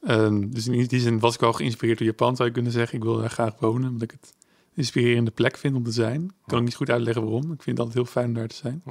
Ehm, 0.02 0.48
dus 0.50 0.66
in 0.66 0.86
die 0.86 1.00
zin 1.00 1.18
was 1.18 1.34
ik 1.34 1.40
wel 1.40 1.52
geïnspireerd 1.52 1.98
door 1.98 2.06
Japan, 2.06 2.36
zou 2.36 2.48
je 2.48 2.54
kunnen 2.54 2.72
zeggen. 2.72 2.98
Ik 2.98 3.04
wil 3.04 3.16
daar 3.16 3.30
graag 3.30 3.54
wonen, 3.58 3.88
omdat 3.88 4.02
ik 4.02 4.10
het 4.20 4.34
een 4.34 4.72
inspirerende 4.74 5.30
plek 5.30 5.56
vind 5.56 5.74
om 5.76 5.82
te 5.84 5.92
zijn. 5.92 6.22
Ik 6.24 6.30
kan 6.46 6.58
ook 6.58 6.64
niet 6.64 6.74
goed 6.74 6.90
uitleggen 6.90 7.22
waarom. 7.22 7.42
Ik 7.52 7.62
vind 7.62 7.78
het 7.78 7.78
altijd 7.78 7.94
heel 7.94 8.04
fijn 8.12 8.26
om 8.26 8.34
daar 8.34 8.48
te 8.48 8.54
zijn. 8.54 8.82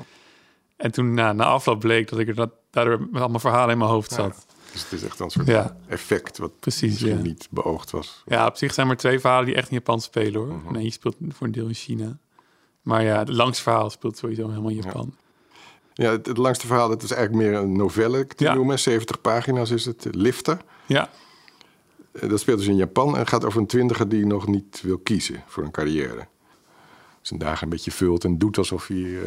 En 0.81 0.91
toen 0.91 1.13
na 1.13 1.33
afloop 1.43 1.79
bleek 1.79 2.09
dat 2.09 2.19
ik 2.19 2.27
er 2.27 2.35
dat, 2.35 2.51
daardoor 2.69 2.99
met 3.11 3.21
allemaal 3.21 3.39
verhalen 3.39 3.71
in 3.71 3.77
mijn 3.77 3.89
hoofd 3.89 4.09
Ja. 4.09 4.15
zat. 4.15 4.45
Dus 4.71 4.83
het 4.83 4.91
is 4.91 5.03
echt 5.03 5.19
een 5.19 5.29
soort 5.29 5.47
Ja, 5.47 5.77
effect 5.87 6.37
wat 6.37 6.59
precies. 6.59 6.99
Ja. 6.99 7.15
niet 7.15 7.47
beoogd 7.51 7.91
was. 7.91 8.23
ja, 8.25 8.45
op 8.47 8.55
zich 8.57 8.73
zijn 8.73 8.87
maar 8.87 8.97
twee 8.97 9.19
verhalen 9.19 9.45
die 9.45 9.55
echt 9.55 9.69
in 9.69 9.75
Japan 9.75 10.01
spelen 10.01 10.41
hoor. 10.41 10.53
Mhm. 10.55 10.73
Nee, 10.73 10.83
je 10.83 10.91
speelt 10.91 11.15
voor 11.29 11.47
een 11.47 11.53
deel 11.53 11.67
in 11.67 11.73
China. 11.73 12.17
Maar 12.81 13.03
ja, 13.03 13.17
het 13.17 13.29
langste 13.29 13.63
verhaal 13.63 13.89
speelt 13.89 14.17
sowieso 14.17 14.47
helemaal 14.49 14.69
in 14.69 14.75
Ja. 14.75 14.81
Japan. 14.83 15.15
Ja, 15.93 16.11
het, 16.11 16.25
het 16.25 16.37
langste 16.37 16.67
verhaal, 16.67 16.89
dat 16.89 17.03
is 17.03 17.11
eigenlijk 17.11 17.47
meer 17.49 17.59
een 17.59 17.71
novelle 17.71 18.27
te 18.27 18.43
Ja. 18.43 18.53
noemen. 18.53 18.79
70 18.79 19.21
pagina's 19.21 19.69
is 19.69 19.85
het. 19.85 20.07
Lifter. 20.11 20.57
Ja, 20.85 21.09
Eh, 22.11 22.29
Dat 22.29 22.39
speelt 22.39 22.57
dus 22.57 22.67
in 22.67 22.75
Japan 22.75 23.17
en 23.17 23.27
gaat 23.27 23.45
over 23.45 23.59
een 23.59 23.67
twintiger 23.67 24.09
die 24.09 24.25
nog 24.25 24.47
niet 24.47 24.81
wil 24.81 24.97
kiezen 24.97 25.43
voor 25.47 25.63
een 25.63 25.71
carrière. 25.71 26.27
Zijn 27.21 27.39
dagen 27.39 27.63
een 27.63 27.69
beetje 27.69 27.91
vult 27.91 28.23
en 28.23 28.38
doet 28.38 28.57
alsof 28.57 28.88
hij 28.88 28.97
eh, 29.03 29.21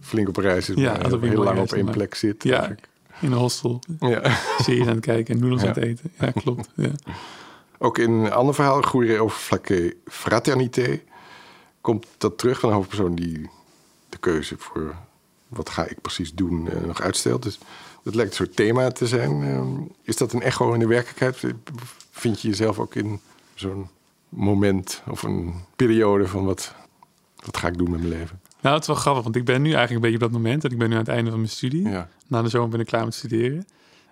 flink 0.00 0.28
op 0.28 0.36
reis 0.36 0.68
is, 0.68 0.76
Ja, 0.76 0.94
alsof 0.94 1.20
heel 1.20 1.42
lang 1.42 1.58
op 1.58 1.72
één 1.72 1.90
plek 1.90 2.14
zit. 2.14 2.42
Ja. 2.42 2.56
eigenlijk. 2.58 2.88
in 3.20 3.32
een 3.32 3.38
hostel. 3.38 3.80
Ja. 4.00 4.36
Series 4.58 4.86
aan 4.86 4.94
het 4.94 5.04
kijken 5.04 5.34
en 5.34 5.40
noedels 5.40 5.62
Ja. 5.62 5.68
aan 5.68 5.74
het 5.74 5.82
eten. 5.84 6.12
Ja, 6.18 6.30
klopt. 6.30 6.68
Ja. 6.74 6.90
Ook 7.78 7.98
in 7.98 8.10
een 8.10 8.32
ander 8.32 8.54
verhaal, 8.54 8.84
over 9.18 9.30
Flakke 9.38 9.96
Fraternité, 10.06 11.00
komt 11.80 12.06
dat 12.18 12.38
terug 12.38 12.60
van 12.60 12.68
een 12.68 12.74
hoofdpersoon 12.74 13.14
die 13.14 13.50
de 14.08 14.18
keuze 14.18 14.54
voor 14.58 14.94
wat 15.48 15.68
ga 15.68 15.86
ik 15.86 16.00
precies 16.00 16.34
doen 16.34 16.68
eh, 16.70 16.80
nog 16.86 17.00
uitstelt. 17.00 17.42
Dus 17.42 17.58
dat 18.02 18.14
lijkt 18.14 18.30
een 18.30 18.36
soort 18.36 18.56
thema 18.56 18.90
te 18.90 19.06
zijn. 19.06 19.42
Ehm, 19.42 19.68
is 20.02 20.16
dat 20.16 20.32
een 20.32 20.42
echo 20.42 20.72
in 20.72 20.80
de 20.80 20.86
werkelijkheid? 20.86 21.54
Vind 22.10 22.40
je 22.40 22.48
jezelf 22.48 22.78
ook 22.78 22.94
in 22.94 23.20
zo'n 23.54 23.88
moment 24.28 25.02
of 25.08 25.22
een 25.22 25.54
periode 25.76 26.26
van 26.26 26.44
wat, 26.44 26.74
wat 27.44 27.56
ga 27.56 27.68
ik 27.68 27.78
doen 27.78 27.90
met 27.90 28.00
mijn 28.00 28.12
leven? 28.12 28.40
Nou, 28.60 28.74
het 28.74 28.82
is 28.82 28.88
wel 28.88 28.96
grappig, 28.96 29.22
want 29.22 29.36
ik 29.36 29.44
ben 29.44 29.62
nu 29.62 29.72
eigenlijk 29.72 29.94
een 29.94 30.10
beetje 30.10 30.26
op 30.26 30.32
dat 30.32 30.42
moment. 30.42 30.64
En 30.64 30.70
ik 30.70 30.78
ben 30.78 30.88
nu 30.88 30.94
aan 30.94 31.00
het 31.00 31.08
einde 31.08 31.30
van 31.30 31.38
mijn 31.38 31.50
studie. 31.50 31.88
Ja. 31.88 32.08
Na 32.26 32.42
de 32.42 32.48
zomer 32.48 32.68
ben 32.68 32.80
ik 32.80 32.86
klaar 32.86 33.04
met 33.04 33.14
studeren. 33.14 33.66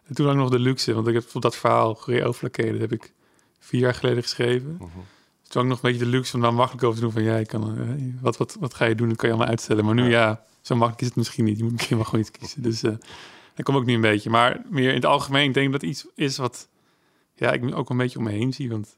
En 0.05 0.15
toen 0.15 0.27
had 0.27 0.35
ik 0.35 0.41
nog 0.41 0.51
de 0.51 0.59
luxe, 0.59 0.95
want 0.95 1.07
ik 1.07 1.15
heb 1.15 1.29
voor 1.29 1.41
dat 1.41 1.57
verhaal, 1.57 1.95
Goeie 1.95 2.25
Overflakkee, 2.25 2.71
dat 2.73 2.81
heb 2.81 2.93
ik 2.93 3.13
vier 3.59 3.81
jaar 3.81 3.95
geleden 3.95 4.23
geschreven. 4.23 4.73
Mhm. 4.73 4.83
Dus 4.83 5.49
toen 5.49 5.63
had 5.63 5.63
ik 5.63 5.69
nog 5.69 5.83
een 5.83 5.91
beetje 5.91 6.05
de 6.05 6.11
luxe 6.11 6.35
om 6.35 6.43
daar 6.43 6.55
makkelijk 6.55 6.85
over 6.85 6.97
te 6.99 7.05
doen 7.05 7.13
van, 7.13 7.23
ja, 7.23 7.37
ik 7.37 7.47
kan, 7.47 7.79
eh, 7.79 8.05
wat, 8.21 8.37
wat, 8.37 8.57
wat 8.61 8.75
ga 8.75 8.85
je 8.85 8.95
doen? 8.95 9.09
Dat 9.09 9.17
kan 9.17 9.29
je 9.29 9.35
allemaal 9.35 9.53
uitstellen. 9.53 9.85
Maar 9.85 9.95
nu, 9.95 10.03
Ja. 10.03 10.09
ja, 10.11 10.43
zo 10.61 10.75
makkelijk 10.75 11.01
is 11.01 11.07
het 11.07 11.17
misschien 11.17 11.45
niet. 11.45 11.57
Je 11.57 11.63
moet 11.63 11.73
misschien 11.73 11.97
wel 11.97 12.05
gewoon 12.05 12.21
iets 12.21 12.31
kiezen. 12.31 12.63
Dus 12.63 12.83
eh 12.83 12.93
dat 13.55 13.67
komt 13.67 13.79
ook 13.79 13.87
nu 13.87 13.95
een 13.95 14.01
beetje. 14.01 14.31
Maar 14.31 14.63
meer 14.69 14.89
in 14.89 14.95
het 14.95 15.05
algemeen, 15.05 15.49
ik 15.49 15.55
denk 15.55 15.73
dat 15.73 15.83
iets 15.83 16.07
is 16.15 16.37
wat, 16.37 16.69
ja, 17.35 17.53
ik 17.53 17.63
nu 17.63 17.75
ook 17.75 17.91
een 17.91 17.97
beetje 17.97 18.19
om 18.19 18.25
me 18.25 18.31
heen 18.31 18.53
zie. 18.53 18.71
Want 18.71 18.97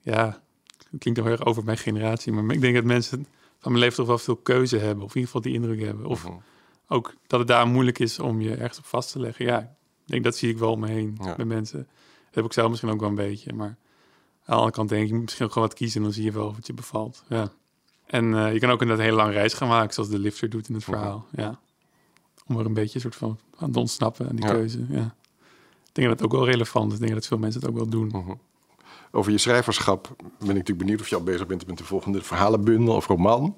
ja, 0.00 0.42
het 0.90 0.98
klinkt 0.98 1.20
heel 1.20 1.30
erg 1.30 1.44
over 1.44 1.64
mijn 1.64 1.78
generatie. 1.78 2.32
Maar 2.32 2.54
ik 2.54 2.60
denk 2.60 2.74
dat 2.74 2.84
mensen 2.84 3.26
van 3.66 3.74
mijn 3.74 3.84
leven 3.84 3.96
toch 3.96 4.06
wel 4.06 4.18
veel 4.24 4.36
keuze 4.36 4.76
hebben. 4.76 5.04
Of 5.04 5.14
in 5.14 5.20
ieder 5.20 5.32
geval 5.32 5.40
die 5.40 5.52
indruk 5.54 5.80
hebben. 5.80 6.06
Of 6.06 6.24
Mhm. 6.24 6.36
ook 6.88 7.14
dat 7.26 7.38
het 7.38 7.48
daar 7.48 7.66
moeilijk 7.66 7.98
is 7.98 8.18
om 8.18 8.40
je 8.40 8.54
ergens 8.54 8.78
op 8.78 8.84
vast 8.84 9.12
te 9.12 9.20
leggen. 9.20 9.44
Ja, 9.44 9.58
ik 9.60 9.68
denk 10.04 10.24
dat 10.24 10.36
zie 10.36 10.50
ik 10.50 10.58
wel 10.58 10.70
om 10.72 10.80
me 10.80 10.88
heen 10.88 11.18
Ja. 11.22 11.34
bij 11.36 11.44
mensen. 11.44 11.78
Dat 12.24 12.34
heb 12.34 12.44
ik 12.44 12.52
zelf 12.52 12.68
misschien 12.68 12.90
ook 12.90 13.00
wel 13.00 13.08
een 13.08 13.14
beetje. 13.14 13.52
Maar 13.52 13.66
aan 13.68 13.76
de 14.44 14.52
andere 14.52 14.70
kant 14.72 14.88
denk 14.88 15.02
ik, 15.02 15.08
je 15.08 15.14
moet 15.14 15.22
misschien 15.24 15.44
ook 15.46 15.52
gewoon 15.52 15.68
wat 15.68 15.76
kiezen... 15.76 15.96
en 15.96 16.02
dan 16.02 16.12
zie 16.12 16.24
je 16.24 16.32
wel 16.32 16.54
wat 16.54 16.66
je 16.66 16.72
bevalt. 16.72 17.24
Ja. 17.28 17.48
En 18.06 18.34
eh, 18.34 18.52
je 18.52 18.58
kan 18.58 18.70
ook 18.70 18.80
inderdaad 18.80 19.04
een 19.04 19.10
hele 19.10 19.22
lange 19.22 19.32
reis 19.32 19.54
gaan 19.54 19.68
maken... 19.68 19.94
zoals 19.94 20.08
de 20.08 20.18
lifter 20.18 20.48
doet 20.50 20.68
in 20.68 20.74
het 20.74 20.86
Mhm. 20.86 20.96
verhaal. 20.96 21.26
Ja. 21.32 21.58
Om 22.46 22.58
er 22.58 22.66
een 22.66 22.74
beetje 22.74 22.94
een 22.94 23.00
soort 23.00 23.16
van 23.16 23.38
aan 23.58 23.70
te 23.72 23.78
ontsnappen 23.78 24.28
aan 24.28 24.36
die 24.36 24.44
Ja. 24.44 24.50
keuze. 24.52 24.86
Ja. 24.88 25.14
Ik 25.84 25.92
denk 26.02 26.08
dat 26.08 26.18
het 26.18 26.22
ook 26.22 26.32
wel 26.32 26.44
relevant 26.50 26.88
is. 26.92 26.94
Ik 26.98 27.02
denk 27.02 27.14
dat 27.14 27.26
veel 27.26 27.38
mensen 27.38 27.60
het 27.60 27.70
ook 27.70 27.76
wel 27.76 27.88
doen. 27.88 28.06
Mhm. 28.08 28.32
Over 29.10 29.32
je 29.32 29.38
schrijverschap 29.38 30.14
ben 30.16 30.26
ik 30.38 30.40
natuurlijk 30.46 30.78
benieuwd 30.78 31.00
of 31.00 31.08
je 31.08 31.14
al 31.16 31.22
bezig 31.22 31.46
bent 31.46 31.66
met 31.66 31.78
de 31.78 31.84
volgende 31.84 32.22
verhalenbundel 32.22 32.94
of 32.94 33.06
roman. 33.06 33.56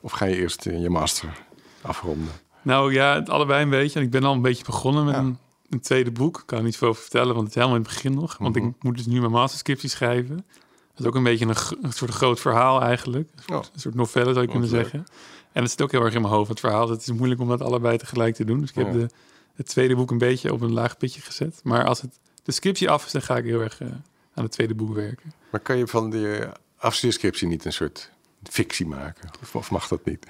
Of 0.00 0.12
ga 0.12 0.24
je 0.24 0.36
eerst 0.36 0.66
eh, 0.66 0.82
je 0.82 0.90
master 0.90 1.42
afronden? 1.80 2.28
Nou 2.62 2.92
ja, 2.92 3.14
het 3.14 3.30
allebei 3.30 3.62
een 3.62 3.70
beetje. 3.70 3.98
En 3.98 4.04
ik 4.04 4.10
ben 4.10 4.24
al 4.24 4.32
een 4.34 4.42
beetje 4.42 4.64
begonnen 4.64 5.04
met 5.04 5.14
Ja. 5.14 5.20
een, 5.20 5.38
een 5.70 5.80
tweede 5.80 6.10
boek. 6.10 6.38
Ik 6.38 6.46
kan 6.46 6.58
er 6.58 6.64
niet 6.64 6.76
veel 6.76 6.88
over 6.88 7.02
vertellen, 7.02 7.34
want 7.34 7.40
het 7.40 7.48
is 7.48 7.54
helemaal 7.54 7.76
in 7.76 7.82
het 7.82 7.92
begin 7.92 8.14
nog. 8.14 8.36
Want 8.38 8.56
Mhm. 8.56 8.66
ik 8.66 8.74
moet 8.82 8.96
dus 8.96 9.06
nu 9.06 9.20
mijn 9.20 9.32
masterscriptie 9.32 9.88
schrijven. 9.88 10.36
Dat 10.36 11.00
is 11.00 11.06
ook 11.06 11.14
een 11.14 11.22
beetje 11.22 11.46
een, 11.82 11.92
soort 11.92 12.10
groot 12.10 12.40
verhaal 12.40 12.82
eigenlijk. 12.82 13.28
Een 13.36 13.42
soort, 13.46 13.66
Oh. 13.66 13.74
een 13.74 13.80
soort 13.80 13.94
novelle 13.94 14.32
zou 14.32 14.40
je 14.44 14.50
kunnen 14.50 14.70
leuk. 14.70 14.80
zeggen. 14.80 15.06
En 15.52 15.62
het 15.62 15.70
zit 15.70 15.82
ook 15.82 15.90
heel 15.90 16.02
erg 16.04 16.14
in 16.14 16.20
mijn 16.20 16.32
hoofd, 16.34 16.48
het 16.48 16.60
verhaal. 16.60 16.88
Het 16.90 17.00
is 17.00 17.12
moeilijk 17.12 17.40
om 17.40 17.48
dat 17.48 17.62
allebei 17.62 17.96
tegelijk 17.98 18.34
te 18.34 18.44
doen. 18.44 18.60
Dus 18.60 18.68
ik 18.68 18.74
heb 18.74 18.86
Ja. 18.86 18.92
de, 18.92 19.08
het 19.54 19.66
tweede 19.68 19.96
boek 19.96 20.10
een 20.10 20.18
beetje 20.18 20.52
op 20.52 20.60
een 20.60 20.72
laag 20.72 20.96
pitje 20.96 21.20
gezet. 21.20 21.60
Maar 21.64 21.84
als 21.84 22.00
het, 22.00 22.18
de 22.42 22.52
scriptie 22.52 22.90
af 22.90 23.06
is, 23.06 23.12
dan 23.12 23.22
ga 23.22 23.36
ik 23.36 23.44
heel 23.44 23.60
erg 23.60 23.80
eh, 23.80 23.88
aan 24.34 24.44
het 24.44 24.52
tweede 24.52 24.74
boek 24.74 24.94
werken. 24.94 25.32
Maar 25.50 25.60
kan 25.60 25.76
je 25.78 25.86
van 25.86 26.10
die 26.10 26.28
afstudeerscriptie 26.76 27.48
niet 27.48 27.64
een 27.64 27.72
soort 27.72 28.10
fictie 28.42 28.86
maken? 28.86 29.30
Of, 29.52 29.70
mag 29.70 29.88
dat 29.88 30.04
niet? 30.04 30.26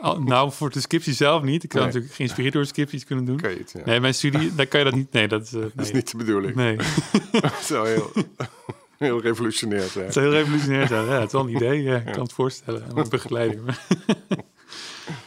Al- 0.00 0.20
nou, 0.22 0.52
voor 0.52 0.70
de 0.70 0.80
scriptie 0.80 1.12
zelf 1.14 1.42
niet. 1.42 1.64
Ik 1.64 1.70
zou 1.72 1.84
Nee. 1.84 1.92
natuurlijk 1.92 2.14
geïnspireerd 2.18 2.52
door 2.54 2.66
scripties 2.66 3.04
kunnen 3.04 3.24
doen. 3.24 3.36
Kan 3.40 3.50
je 3.50 3.58
het, 3.58 3.72
ja. 3.72 3.80
Nee, 3.84 4.00
mijn 4.00 4.14
studie, 4.14 4.54
daar 4.54 4.66
kan 4.66 4.78
je 4.78 4.84
dat 4.84 4.94
niet... 4.94 5.12
Nee, 5.12 5.28
dat 5.28 5.42
is... 5.42 5.52
eh, 5.52 5.60
Dat 5.60 5.70
is 5.76 5.84
nee. 5.84 5.92
niet 5.92 6.10
de 6.10 6.16
bedoeling. 6.16 6.54
Nee. 6.54 6.76
Dat 7.40 7.54
zou 7.62 7.88
heel, 7.88 8.10
heel 8.98 9.20
revolutionair 9.20 9.88
zijn. 9.88 10.04
Het 10.04 10.14
zou 10.14 10.26
heel 10.26 10.34
revolutionair 10.34 10.86
zijn. 10.86 11.04
Ja, 11.04 11.12
het 11.12 11.26
is 11.26 11.32
wel 11.32 11.42
een 11.48 11.54
idee. 11.54 11.82
Ja, 11.82 11.96
ik 11.96 12.12
kan 12.12 12.22
het 12.22 12.32
voorstellen. 12.32 12.84
Een 12.98 13.08
begeleider. 13.08 13.78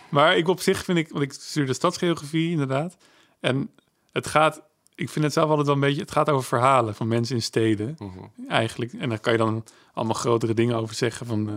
maar 0.10 0.38
ik 0.38 0.48
op 0.48 0.60
zich 0.62 0.84
vind 0.84 0.98
ik... 0.98 1.10
Want 1.10 1.24
ik 1.24 1.34
studeerde 1.34 1.74
stadsgeografie 1.74 2.52
inderdaad. 2.52 2.98
En 3.39 3.70
het 4.12 4.28
gaat... 4.28 4.62
Ik 5.00 5.10
vind 5.10 5.26
het 5.26 5.34
zelf 5.34 5.50
altijd 5.50 5.66
wel 5.66 5.76
een 5.76 5.82
beetje... 5.82 6.02
Het 6.02 6.12
gaat 6.12 6.30
over 6.30 6.48
verhalen 6.48 6.96
van 6.96 7.08
mensen 7.08 7.36
in 7.36 7.42
steden. 7.42 7.96
Mhm. 8.00 8.48
Eigenlijk. 8.48 8.94
En 8.94 9.10
daar 9.10 9.20
kan 9.20 9.32
je 9.32 9.38
dan 9.38 9.64
allemaal 9.94 10.16
grotere 10.16 10.54
dingen 10.54 10.76
over 10.76 10.96
zeggen. 10.96 11.26
Van, 11.26 11.50
eh, 11.50 11.56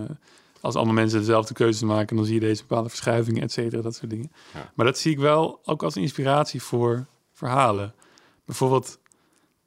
als 0.61 0.74
allemaal 0.74 0.94
mensen 0.94 1.18
dezelfde 1.18 1.55
keuzes 1.55 1.83
maken... 1.83 2.16
dan 2.16 2.24
zie 2.24 2.35
je 2.35 2.40
deze 2.40 2.62
bepaalde 2.62 2.88
verschuivingen, 2.88 3.42
et 3.42 3.52
cetera. 3.52 3.83
Dat 3.83 3.94
soort 3.94 4.11
dingen. 4.11 4.33
Ja. 4.55 4.72
Maar 4.74 4.87
dat 4.87 4.98
zie 4.98 5.12
ik 5.12 5.18
wel 5.18 5.61
ook 5.64 5.83
als 5.83 5.96
inspiratie 5.96 6.62
voor 6.62 7.07
verhalen. 7.33 7.94
Bijvoorbeeld 8.44 8.98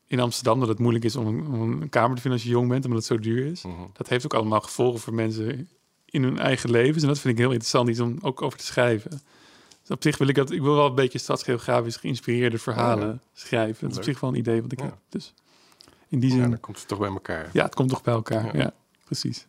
in 0.07 0.19
Amsterdam... 0.19 0.59
dat 0.59 0.69
het 0.69 0.79
moeilijk 0.79 1.05
is 1.05 1.15
om 1.15 1.27
een, 1.27 1.47
om 1.47 1.81
een 1.81 1.89
kamer 1.89 2.15
te 2.15 2.21
vinden 2.21 2.39
als 2.39 2.43
je 2.49 2.55
jong 2.55 2.69
bent... 2.69 2.85
omdat 2.85 2.97
het 2.97 3.07
zo 3.07 3.19
duur 3.19 3.45
is. 3.45 3.63
Mhm. 3.63 3.81
Dat 3.93 4.09
heeft 4.09 4.25
ook 4.25 4.33
allemaal 4.33 4.61
gevolgen 4.61 4.99
voor 4.99 5.13
mensen 5.13 5.69
in 6.05 6.23
hun 6.23 6.39
eigen 6.39 6.69
levens. 6.69 7.01
En 7.01 7.07
dat 7.07 7.19
vind 7.19 7.33
ik 7.33 7.39
heel 7.39 7.51
interessant 7.51 7.89
iets 7.89 7.99
om 7.99 8.17
ook 8.21 8.41
over 8.41 8.57
te 8.57 8.65
schrijven. 8.65 9.21
Op 9.87 10.03
zich 10.03 10.17
wil 10.17 10.27
ik 10.27 10.35
dat... 10.35 10.51
Ik 10.51 10.61
wil 10.61 10.75
wel 10.75 10.85
een 10.85 10.95
beetje 10.95 11.19
stadsgeografisch 11.19 11.95
geïnspireerde 11.97 12.57
verhalen 12.57 13.07
Oh 13.07 13.13
ja. 13.13 13.19
schrijven. 13.33 13.81
Dat 13.81 13.91
is 13.91 13.97
op 13.97 14.03
zich 14.03 14.19
wel 14.19 14.29
een 14.29 14.35
idee 14.35 14.61
wat 14.61 14.71
ik 14.71 14.79
Ja. 14.79 14.85
heb. 14.85 14.95
Dus 15.09 15.33
in 16.07 16.19
die 16.19 16.29
zin... 16.29 16.37
Ja, 16.39 16.43
Ja, 16.45 16.49
dan 16.49 16.59
komt 16.59 16.77
het 16.79 16.87
toch 16.87 16.99
bij 16.99 17.09
elkaar. 17.09 17.49
het 17.53 17.75
komt 17.75 17.89
toch 17.89 18.01
bij 18.01 18.13
elkaar. 18.13 18.45
Ja. 18.57 18.61
Ja, 18.63 18.73
precies. 19.05 19.45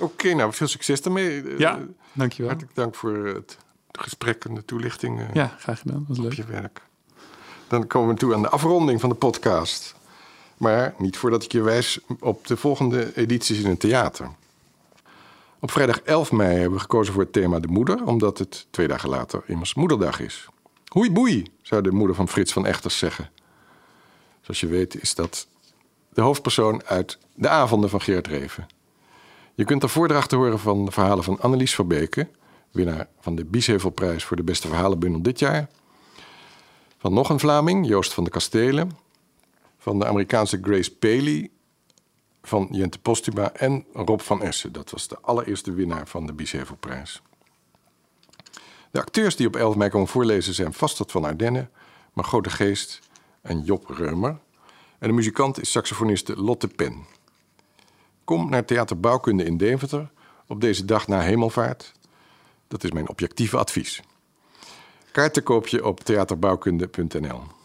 Oké, 0.00 0.34
nou 0.34 0.52
veel 0.52 0.66
succes 0.66 1.02
daarmee. 1.02 1.42
Eh, 1.42 1.58
Ja, 1.58 1.78
dankjewel. 2.12 2.48
Hartelijk 2.50 2.76
dank 2.76 2.94
voor 2.94 3.26
het 3.26 3.58
gesprek 3.92 4.44
en 4.44 4.54
de 4.54 4.64
toelichting 4.64 5.20
eh, 5.20 5.34
Ja, 5.34 5.56
graag 5.58 5.78
gedaan. 5.80 6.04
Dat 6.08 6.16
was 6.16 6.26
leuk. 6.26 6.32
je 6.32 6.44
werk. 6.44 6.82
Dan 7.68 7.86
komen 7.86 8.14
we 8.14 8.20
toe 8.20 8.34
aan 8.34 8.42
de 8.42 8.48
afronding 8.48 9.00
van 9.00 9.08
de 9.08 9.14
podcast. 9.14 9.94
Maar 10.56 10.94
niet 10.98 11.16
voordat 11.16 11.42
ik 11.42 11.52
je 11.52 11.60
wijs 11.60 11.98
op 12.20 12.46
de 12.46 12.56
volgende 12.56 13.16
edities 13.16 13.58
in 13.60 13.70
het 13.70 13.80
theater. 13.80 14.28
Op 15.60 15.70
vrijdag 15.70 16.00
11 16.00 16.32
mei 16.32 16.54
hebben 16.56 16.72
we 16.72 16.80
gekozen 16.80 17.12
voor 17.12 17.22
het 17.22 17.32
thema 17.32 17.60
de 17.60 17.68
moeder, 17.68 18.04
omdat 18.04 18.38
het 18.38 18.66
twee 18.70 18.88
dagen 18.88 19.08
later 19.08 19.42
immers 19.46 19.74
moederdag 19.74 20.20
is. 20.20 20.48
Hoei 20.88 21.12
boei, 21.12 21.46
zou 21.62 21.82
de 21.82 21.90
moeder 21.90 22.16
van 22.16 22.28
Frits 22.28 22.52
van 22.52 22.66
Echters 22.66 22.98
zeggen. 22.98 23.30
Zoals 24.40 24.60
je 24.60 24.66
weet 24.66 25.02
is 25.02 25.14
dat 25.14 25.48
de 26.08 26.20
hoofdpersoon 26.20 26.82
uit 26.84 27.18
De 27.34 27.48
Avonden 27.48 27.90
van 27.90 28.00
Geert 28.00 28.26
Reven. 28.26 28.66
Je 29.54 29.64
kunt 29.64 29.82
er 29.82 29.88
voordrachten 29.88 30.38
horen 30.38 30.58
van 30.58 30.84
de 30.84 30.90
verhalen 30.90 31.24
van 31.24 31.40
Annelies 31.40 31.74
Verbeke, 31.74 32.28
winnaar 32.70 33.08
van 33.20 33.34
de 33.34 33.44
Biesheuvelprijs 33.44 34.24
voor 34.24 34.36
de 34.36 34.42
beste 34.42 34.68
verhalenbundel 34.68 35.22
dit 35.22 35.38
jaar. 35.38 35.68
Van 36.98 37.12
nog 37.12 37.28
een 37.28 37.40
Vlaming, 37.40 37.86
Joost 37.86 38.14
van 38.14 38.24
de 38.24 38.30
Kastelen. 38.30 38.90
Van 39.78 39.98
de 39.98 40.06
Amerikaanse 40.06 40.58
Grace 40.62 40.96
Paley, 40.96 41.50
van 42.48 42.68
Jente 42.70 42.98
Postuma 42.98 43.52
en 43.52 43.84
Rob 43.92 44.20
van 44.20 44.42
Essen. 44.42 44.72
Dat 44.72 44.90
was 44.90 45.08
de 45.08 45.18
allereerste 45.20 45.72
winnaar 45.72 46.08
van 46.08 46.26
de 46.26 46.32
Biesheuvelprijs. 46.32 47.22
De 48.90 49.00
acteurs 49.00 49.36
die 49.36 49.46
op 49.46 49.56
11 49.56 49.76
mei 49.76 49.90
komen 49.90 50.08
voorlezen 50.08 50.54
zijn 50.54 50.72
Vastert 50.72 51.10
van 51.10 51.24
Ardenne, 51.24 51.68
Margot 52.12 52.44
de 52.44 52.50
Geest 52.50 53.00
en 53.42 53.62
Job 53.62 53.88
Reumer. 53.88 54.38
En 54.98 55.08
de 55.08 55.14
muzikant 55.14 55.60
is 55.60 55.70
saxofoniste 55.70 56.36
Lotte 56.36 56.68
Pen. 56.68 57.06
Kom 58.24 58.50
naar 58.50 58.64
Theater 58.64 59.00
Bouwkunde 59.00 59.44
in 59.44 59.56
Deventer 59.56 60.10
op 60.46 60.60
deze 60.60 60.84
dag 60.84 61.06
na 61.06 61.20
hemelvaart. 61.20 61.92
Dat 62.68 62.84
is 62.84 62.90
mijn 62.90 63.08
objectieve 63.08 63.58
advies. 63.58 64.02
Kaarten 65.12 65.42
koop 65.42 65.66
je 65.66 65.84
op 65.84 66.00
theaterbouwkunde.nl. 66.00 67.57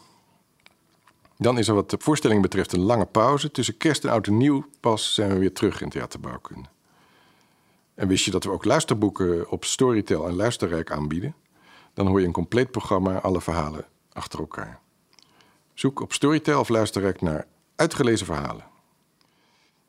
Dan 1.44 1.58
is 1.58 1.68
er 1.68 1.74
wat 1.74 1.90
de 1.90 1.98
voorstelling 2.00 2.42
betreft 2.42 2.74
een 2.74 2.82
lange 2.82 3.06
pauze. 3.06 3.52
Tussen 3.52 3.78
kerst 3.78 4.04
en 4.04 4.10
oud 4.10 4.28
en 4.28 4.38
nieuw 4.38 4.66
pas 4.80 5.14
zijn 5.14 5.30
we 5.30 5.38
weer 5.38 5.54
terug 5.54 5.82
in 5.82 5.90
theaterbouwkunde. 5.90 6.68
En 7.94 8.08
wist 8.08 8.26
je 8.26 8.32
dat 8.32 8.44
we 8.44 8.52
ook 8.52 8.66
luisterboeken 8.66 9.50
op 9.50 9.66
Storytel 9.66 10.28
en 10.28 10.36
Luisterrijk 10.36 10.92
aanbieden? 10.92 11.36
Dan 11.94 12.08
hoor 12.08 12.20
je 12.20 12.26
een 12.26 12.34
compleet 12.34 12.72
programma, 12.72 13.20
alle 13.20 13.42
verhalen 13.42 13.86
achter 14.14 14.40
elkaar. 14.40 14.80
Zoek 15.74 16.02
op 16.02 16.14
Storytel 16.14 16.60
of 16.60 16.70
Luisterrijk 16.70 17.22
naar 17.22 17.48
uitgelezen 17.76 18.26
verhalen. 18.26 18.66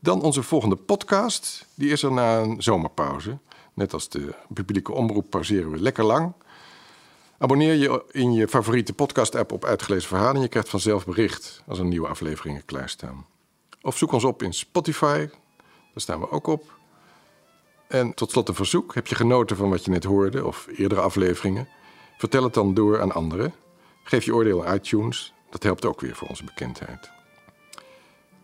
Dan 0.00 0.22
onze 0.22 0.42
volgende 0.42 0.76
podcast. 0.76 1.66
Die 1.74 1.90
is 1.90 2.02
er 2.02 2.12
na 2.12 2.38
een 2.38 2.62
zomerpauze. 2.62 3.38
Net 3.74 3.92
als 3.92 4.08
de 4.08 4.34
publieke 4.54 4.92
omroep 4.92 5.30
pauzeren 5.30 5.70
we 5.70 5.78
lekker 5.78 6.04
lang. 6.04 6.32
Abonneer 7.38 7.74
je 7.74 8.04
in 8.10 8.32
je 8.32 8.48
favoriete 8.48 8.92
podcast-app 8.92 9.52
op 9.52 9.64
Uitgelezen 9.64 10.08
Verhalen... 10.08 10.34
en 10.34 10.40
je 10.40 10.48
krijgt 10.48 10.68
vanzelf 10.68 11.06
bericht 11.06 11.62
als 11.66 11.78
er 11.78 11.84
nieuwe 11.84 12.08
afleveringen 12.08 12.64
klaarstaan. 12.64 13.26
Of 13.82 13.96
zoek 13.96 14.12
ons 14.12 14.24
op 14.24 14.42
in 14.42 14.52
Spotify, 14.52 15.26
daar 15.56 15.92
staan 15.94 16.20
we 16.20 16.30
ook 16.30 16.46
op. 16.46 16.72
En 17.88 18.14
tot 18.14 18.30
slot 18.30 18.48
een 18.48 18.54
verzoek. 18.54 18.94
Heb 18.94 19.06
je 19.06 19.14
genoten 19.14 19.56
van 19.56 19.70
wat 19.70 19.84
je 19.84 19.90
net 19.90 20.04
hoorde 20.04 20.46
of 20.46 20.66
eerdere 20.76 21.00
afleveringen? 21.00 21.68
Vertel 22.18 22.42
het 22.42 22.54
dan 22.54 22.74
door 22.74 23.00
aan 23.00 23.12
anderen. 23.12 23.54
Geef 24.04 24.24
je 24.24 24.34
oordeel 24.34 24.66
aan 24.66 24.74
iTunes. 24.74 25.34
Dat 25.50 25.62
helpt 25.62 25.84
ook 25.84 26.00
weer 26.00 26.14
voor 26.14 26.28
onze 26.28 26.44
bekendheid. 26.44 27.10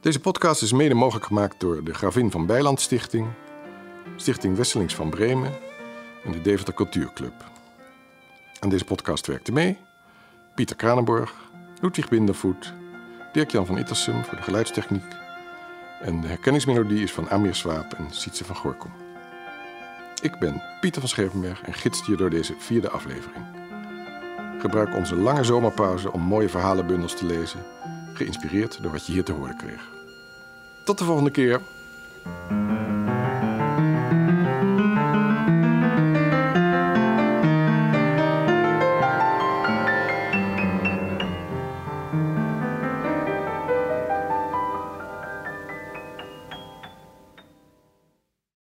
Deze 0.00 0.20
podcast 0.20 0.62
is 0.62 0.72
mede 0.72 0.94
mogelijk 0.94 1.26
gemaakt 1.26 1.60
door 1.60 1.84
de 1.84 1.94
Gravin 1.94 2.30
van 2.30 2.46
Bijland 2.46 2.80
Stichting... 2.80 3.28
Stichting 4.16 4.56
Wesselings 4.56 4.94
van 4.94 5.10
Bremen 5.10 5.58
en 6.24 6.32
de 6.32 6.40
Deventer 6.40 6.74
Cultuurclub. 6.74 7.49
Aan 8.60 8.68
deze 8.68 8.84
podcast 8.84 9.26
werkte 9.26 9.52
mee 9.52 9.78
Pieter 10.54 10.76
Kranenborg, 10.76 11.34
Ludwig 11.80 12.08
Bindervoet, 12.08 12.72
Dirk-Jan 13.32 13.66
van 13.66 13.78
Ittersum 13.78 14.24
voor 14.24 14.36
de 14.36 14.42
geluidstechniek 14.42 15.04
en 16.00 16.20
de 16.20 16.26
herkenningsmelodie 16.26 17.02
is 17.02 17.12
van 17.12 17.30
Amir 17.30 17.54
Swaap 17.54 17.92
en 17.92 18.06
Sietse 18.10 18.44
van 18.44 18.56
Gorkom. 18.56 18.92
Ik 20.22 20.38
ben 20.38 20.62
Pieter 20.80 21.00
van 21.00 21.10
Schevenberg 21.10 21.62
en 21.62 21.74
gids 21.74 22.06
je 22.06 22.16
door 22.16 22.30
deze 22.30 22.54
vierde 22.58 22.90
aflevering. 22.90 23.44
Gebruik 24.58 24.94
onze 24.94 25.16
lange 25.16 25.44
zomerpauze 25.44 26.12
om 26.12 26.22
mooie 26.22 26.48
verhalenbundels 26.48 27.16
te 27.16 27.26
lezen, 27.26 27.60
geïnspireerd 28.14 28.82
door 28.82 28.92
wat 28.92 29.06
je 29.06 29.12
hier 29.12 29.24
te 29.24 29.32
horen 29.32 29.56
kreeg. 29.56 29.88
Tot 30.84 30.98
de 30.98 31.04
volgende 31.04 31.30
keer! 31.30 31.60